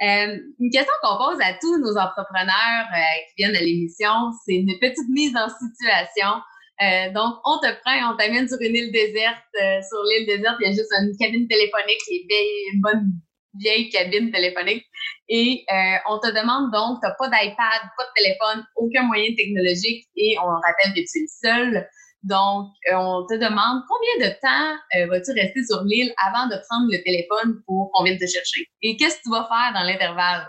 Euh, 0.00 0.38
une 0.60 0.70
question 0.70 0.94
qu'on 1.02 1.18
pose 1.18 1.38
à 1.42 1.54
tous 1.54 1.76
nos 1.78 1.96
entrepreneurs 1.98 2.86
euh, 2.94 3.18
qui 3.28 3.42
viennent 3.42 3.56
à 3.56 3.60
l'émission, 3.60 4.30
c'est 4.46 4.54
une 4.54 4.78
petite 4.78 5.08
mise 5.08 5.34
en 5.34 5.48
situation. 5.48 6.40
Euh, 6.80 7.12
donc, 7.12 7.34
on 7.44 7.58
te 7.58 7.68
prend, 7.82 8.12
on 8.12 8.16
t'amène 8.16 8.48
sur 8.48 8.58
une 8.60 8.76
île 8.76 8.92
déserte. 8.92 9.42
sur 9.88 10.02
l'île 10.04 10.26
déserte, 10.26 10.56
il 10.60 10.66
y 10.66 10.68
a 10.68 10.72
juste 10.72 10.92
une 10.92 11.16
cabine 11.18 11.48
téléphonique, 11.48 12.00
une 12.08 12.80
bonne 12.80 13.12
vieille 13.58 13.88
cabine 13.90 14.30
téléphonique. 14.30 14.84
Et 15.28 15.64
on 16.08 16.18
te 16.18 16.28
demande 16.28 16.70
donc, 16.72 17.00
tu 17.02 17.08
n'as 17.08 17.14
pas 17.18 17.28
d'iPad, 17.28 17.80
pas 17.96 18.04
de 18.04 18.22
téléphone, 18.22 18.64
aucun 18.76 19.02
moyen 19.02 19.34
technologique 19.36 20.06
et 20.16 20.36
on 20.38 20.46
rappelle 20.46 20.94
que 20.94 21.00
tu 21.00 21.24
es 21.24 21.26
seul 21.26 21.88
donc, 22.22 22.72
euh, 22.90 22.96
on 22.96 23.26
te 23.26 23.34
demande 23.34 23.82
combien 23.88 24.28
de 24.28 24.34
temps 24.40 24.76
euh, 24.96 25.06
vas-tu 25.06 25.30
rester 25.32 25.64
sur 25.64 25.82
l'île 25.84 26.12
avant 26.26 26.48
de 26.48 26.56
prendre 26.68 26.90
le 26.90 27.02
téléphone 27.02 27.62
pour 27.66 27.90
qu'on 27.92 28.04
vienne 28.04 28.18
te 28.18 28.26
chercher? 28.26 28.66
Et 28.82 28.96
qu'est-ce 28.96 29.18
que 29.18 29.22
tu 29.24 29.30
vas 29.30 29.46
faire 29.46 29.72
dans 29.72 29.86
l'intervalle? 29.86 30.48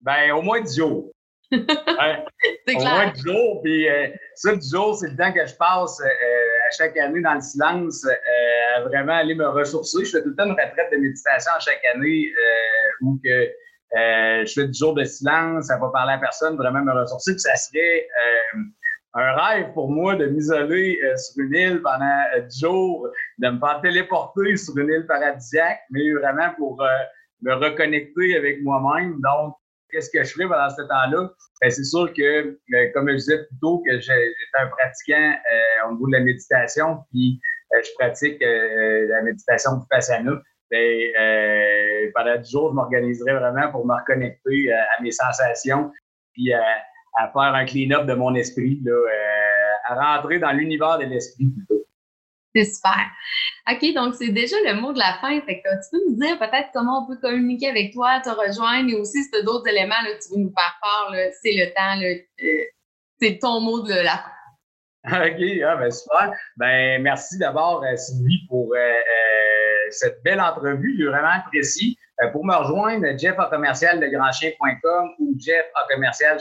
Ben, 0.00 0.32
au 0.32 0.42
moins 0.42 0.60
10 0.60 0.76
jours. 0.76 1.10
c'est 1.52 2.74
clair. 2.74 2.78
Au 2.78 2.82
moins 2.82 3.12
10 3.12 3.22
jours. 3.22 3.62
Puis, 3.62 3.88
euh, 3.88 4.08
ça, 4.34 4.54
10 4.54 4.70
jours, 4.70 4.96
c'est 4.96 5.08
le 5.08 5.16
temps 5.16 5.32
que 5.32 5.46
je 5.46 5.54
passe 5.54 6.00
à 6.00 6.70
chaque 6.76 6.96
année 6.96 7.20
dans 7.20 7.34
le 7.34 7.40
silence 7.40 8.06
à 8.76 8.82
vraiment 8.82 9.14
aller 9.14 9.34
me 9.34 9.48
ressourcer. 9.48 10.04
Je 10.04 10.10
fais 10.10 10.22
tout 10.22 10.30
le 10.30 10.36
temps 10.36 10.44
une 10.44 10.52
retraite 10.52 10.92
de 10.92 10.98
méditation 10.98 11.52
à 11.56 11.60
chaque 11.60 11.84
année 11.94 12.30
où 13.00 13.18
que 13.24 13.48
je 14.46 14.52
fais 14.54 14.68
10 14.68 14.78
jours 14.78 14.94
de 14.94 15.04
silence, 15.04 15.66
ça 15.66 15.78
va 15.78 15.88
parler 15.88 16.14
à 16.14 16.18
personne, 16.18 16.56
vraiment 16.56 16.82
me 16.82 16.92
ressourcer. 16.92 17.32
Puis, 17.32 17.40
ça 17.40 17.56
serait 17.56 18.06
un 19.14 19.32
rêve 19.34 19.72
pour 19.72 19.90
moi 19.90 20.16
de 20.16 20.26
m'isoler 20.26 21.00
euh, 21.02 21.16
sur 21.16 21.44
une 21.44 21.54
île 21.54 21.82
pendant 21.82 22.22
euh, 22.36 22.40
dix 22.42 22.60
jours, 22.60 23.08
de 23.38 23.48
me 23.48 23.58
faire 23.58 23.80
téléporter 23.80 24.56
sur 24.56 24.76
une 24.78 24.88
île 24.88 25.06
paradisiaque, 25.06 25.80
mais 25.90 26.12
vraiment 26.12 26.50
pour 26.56 26.80
euh, 26.82 26.86
me 27.42 27.54
reconnecter 27.54 28.36
avec 28.36 28.62
moi-même. 28.62 29.20
Donc, 29.20 29.56
qu'est-ce 29.90 30.10
que 30.10 30.22
je 30.24 30.32
ferais 30.32 30.48
pendant 30.48 30.70
ce 30.70 30.82
temps-là? 30.82 31.30
Ben, 31.60 31.70
c'est 31.70 31.84
sûr 31.84 32.12
que, 32.12 32.58
comme 32.92 33.08
je 33.10 33.14
disais 33.14 33.38
plus 33.38 33.58
tôt, 33.60 33.82
que 33.86 33.98
j'étais 33.98 34.58
un 34.60 34.68
pratiquant 34.68 35.34
au 35.88 35.92
niveau 35.92 36.06
de 36.06 36.12
la 36.12 36.20
méditation, 36.20 36.98
puis 37.10 37.40
je 37.72 37.90
pratique 37.98 38.40
la 38.40 39.22
méditation 39.22 39.78
Vipassana. 39.80 40.40
Ben, 40.70 42.10
pendant 42.14 42.36
dix 42.36 42.50
jours, 42.50 42.70
je 42.70 42.74
m'organiserais 42.74 43.34
vraiment 43.34 43.70
pour 43.70 43.86
me 43.86 43.94
reconnecter 43.94 44.72
à 44.72 45.02
mes 45.02 45.12
sensations, 45.12 45.90
puis 46.32 46.52
à 46.52 46.62
faire 47.32 47.54
un 47.54 47.64
clean-up 47.64 48.06
de 48.06 48.14
mon 48.14 48.34
esprit, 48.36 48.80
là, 48.84 48.92
euh, 48.92 49.74
à 49.88 50.16
rentrer 50.16 50.38
dans 50.38 50.52
l'univers 50.52 50.98
de 50.98 51.06
l'esprit 51.06 51.46
plutôt. 51.46 51.84
C'est 52.54 52.64
super. 52.64 53.10
OK, 53.70 53.94
donc 53.94 54.14
c'est 54.14 54.30
déjà 54.30 54.56
le 54.64 54.80
mot 54.80 54.92
de 54.92 54.98
la 54.98 55.18
fin. 55.20 55.40
Fait 55.42 55.60
que, 55.60 55.68
tu 55.68 55.90
peux 55.92 55.98
nous 56.08 56.16
dire 56.16 56.38
peut-être 56.38 56.70
comment 56.72 57.04
on 57.04 57.06
peut 57.06 57.20
communiquer 57.20 57.68
avec 57.68 57.92
toi, 57.92 58.20
te 58.20 58.30
rejoindre 58.30 58.90
et 58.90 58.94
aussi 58.94 59.22
si 59.22 59.30
tu 59.30 59.38
as 59.38 59.42
d'autres 59.42 59.68
éléments 59.68 60.00
là, 60.04 60.10
tu 60.14 60.34
veux 60.34 60.42
nous 60.42 60.52
faire 60.56 60.78
part, 60.80 61.12
c'est 61.42 61.52
le 61.52 61.66
temps, 61.74 62.00
euh, 62.02 62.64
c'est 63.20 63.38
ton 63.38 63.60
mot 63.60 63.80
de 63.80 63.94
la 63.94 64.18
fin. 64.18 64.32
OK, 65.26 65.62
ah, 65.66 65.76
ben 65.76 65.90
super. 65.90 66.32
Ben, 66.56 67.02
merci 67.02 67.38
d'abord, 67.38 67.84
euh, 67.84 67.96
Sylvie, 67.96 68.46
pour 68.48 68.74
cette 69.90 70.22
belle 70.22 70.40
entrevue. 70.40 71.02
Est 71.02 71.06
vraiment 71.06 71.32
apprécié. 71.44 71.96
Euh, 72.22 72.28
pour 72.30 72.44
me 72.44 72.54
rejoindre, 72.54 73.06
jeff 73.16 73.38
à 73.38 73.46
commercial 73.46 74.02
ou 75.18 75.34
jeff 75.38 75.66
à 75.74 75.86
commercial 75.92 76.38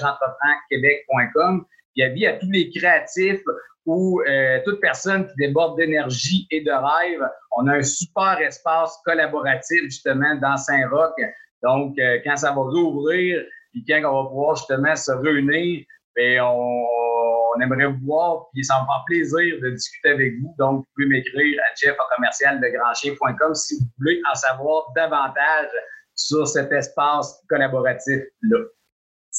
québec.com. 0.70 1.66
Il 1.98 2.02
y 2.02 2.04
a 2.04 2.10
vie 2.10 2.28
à 2.28 2.34
tous 2.34 2.50
les 2.52 2.70
créatifs 2.70 3.42
ou 3.88 4.22
euh, 4.22 4.60
toute 4.64 4.80
personne 4.80 5.28
qui 5.28 5.34
déborde 5.38 5.78
d'énergie 5.78 6.48
et 6.52 6.62
de 6.62 6.72
rêve. 6.72 7.28
On 7.58 7.66
a 7.68 7.78
un 7.78 7.84
super 7.84 8.40
espace 8.40 8.96
collaboratif 9.04 9.82
justement 9.86 10.36
dans 10.36 10.58
Saint-Roch. 10.58 11.16
Donc, 11.64 11.98
euh, 11.98 12.20
quand 12.24 12.36
ça 12.36 12.52
va 12.52 12.62
rouvrir, 12.62 13.44
puis 13.72 13.84
quand 13.88 14.00
on 14.06 14.24
va 14.24 14.30
pouvoir 14.30 14.56
justement 14.58 14.96
se 14.96 15.12
réunir, 15.12 15.86
bien, 16.16 16.46
on, 16.46 17.60
aimerait 17.60 17.88
vous 17.88 18.06
voir, 18.06 18.46
puis 18.54 18.64
ça 18.64 18.76
me 18.76 18.86
fait 18.86 19.04
plaisir 19.08 19.60
de 19.64 19.72
discuter 19.72 20.10
avec 20.10 20.34
vous. 20.40 20.54
Donc, 20.60 20.78
vous 20.78 20.86
pouvez 20.94 21.08
m'écrire 21.08 21.60
à 21.62 21.74
jeff 21.76 21.96
de 21.98 23.54
si 23.56 23.80
vous 23.80 23.86
voulez 23.98 24.22
en 24.32 24.36
savoir 24.36 24.84
davantage 24.96 25.70
sur 26.14 26.48
cet 26.48 26.72
espace 26.72 27.44
collaboratif-là. 27.50 28.60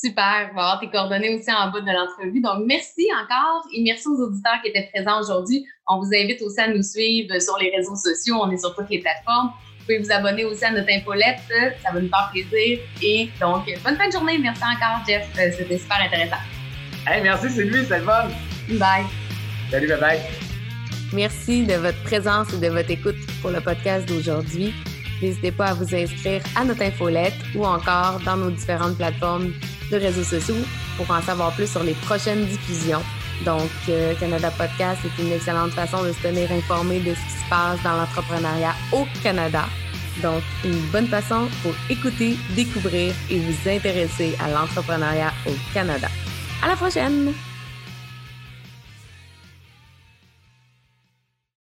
Super. 0.01 0.51
On 0.53 0.55
va 0.55 0.63
avoir 0.63 0.81
tes 0.81 0.89
coordonnées 0.89 1.35
aussi 1.35 1.51
en 1.51 1.71
bas 1.71 1.81
de 1.81 1.87
l'entrevue. 1.87 2.41
Donc, 2.41 2.67
merci 2.67 3.09
encore 3.21 3.67
et 3.75 3.83
merci 3.83 4.07
aux 4.07 4.21
auditeurs 4.21 4.61
qui 4.63 4.69
étaient 4.69 4.89
présents 4.95 5.21
aujourd'hui. 5.21 5.65
On 5.89 5.99
vous 5.99 6.11
invite 6.15 6.41
aussi 6.43 6.61
à 6.61 6.69
nous 6.69 6.83
suivre 6.83 7.37
sur 7.41 7.59
les 7.59 7.75
réseaux 7.75 7.97
sociaux. 7.97 8.37
On 8.41 8.49
est 8.53 8.59
sur 8.59 8.75
toutes 8.77 8.89
les 8.91 9.01
plateformes. 9.01 9.49
Vous 9.49 9.85
pouvez 9.85 9.99
vous 9.99 10.13
abonner 10.13 10.45
aussi 10.45 10.65
à 10.65 10.71
notre 10.71 10.89
infolette. 10.89 11.41
Ça 11.83 11.91
va 11.93 12.01
nous 12.01 12.09
faire 12.09 12.31
plaisir. 12.31 12.79
Et 13.03 13.29
donc, 13.41 13.65
bonne 13.83 13.97
fin 13.97 14.07
de 14.07 14.13
journée. 14.13 14.39
Merci 14.39 14.63
encore, 14.63 15.05
Jeff. 15.09 15.27
C'était 15.35 15.79
super 15.79 16.01
intéressant. 16.01 16.43
Hey, 17.05 17.21
merci 17.23 17.51
Sylvie, 17.51 17.85
c'est 17.85 17.99
le 17.99 18.05
fun. 18.05 18.29
Bye. 18.79 19.05
Salut, 19.71 19.89
bye 19.89 20.01
bye. 20.01 20.21
Merci 21.13 21.67
de 21.67 21.75
votre 21.75 22.01
présence 22.05 22.53
et 22.53 22.59
de 22.59 22.69
votre 22.69 22.91
écoute 22.91 23.17
pour 23.41 23.51
le 23.51 23.61
podcast 23.61 24.07
d'aujourd'hui. 24.07 24.73
N'hésitez 25.21 25.51
pas 25.51 25.71
à 25.71 25.75
vous 25.75 25.93
inscrire 25.93 26.43
à 26.55 26.65
notre 26.65 26.83
infolette 26.83 27.35
ou 27.57 27.65
encore 27.65 28.21
dans 28.25 28.37
nos 28.37 28.51
différentes 28.51 28.97
plateformes 28.97 29.53
de 29.91 29.97
réseaux 29.97 30.25
sociaux 30.25 30.57
pour 30.97 31.11
en 31.11 31.23
savoir 31.23 31.53
plus 31.53 31.71
sur 31.71 31.83
les 31.83 31.95
prochaines 31.95 32.45
diffusions. 32.47 33.03
Donc, 33.45 33.71
euh, 33.89 34.15
Canada 34.19 34.51
Podcast 34.51 35.01
est 35.05 35.23
une 35.23 35.33
excellente 35.33 35.73
façon 35.73 36.03
de 36.03 36.13
se 36.13 36.21
tenir 36.21 36.51
informé 36.51 36.99
de 37.01 37.15
ce 37.15 37.21
qui 37.21 37.45
se 37.45 37.49
passe 37.49 37.83
dans 37.85 37.97
l'entrepreneuriat 37.97 38.75
au 38.93 39.07
Canada. 39.23 39.65
Donc, 40.23 40.43
une 40.65 40.81
bonne 40.91 41.07
façon 41.07 41.49
pour 41.63 41.73
écouter, 41.89 42.37
découvrir 42.57 43.15
et 43.31 43.39
vous 43.39 43.71
intéresser 43.71 44.37
à 44.45 44.51
l'entrepreneuriat 44.51 45.33
au 45.47 45.53
Canada. 45.73 46.09
À 46.63 46.69
la 46.69 46.77
prochaine! 46.77 47.33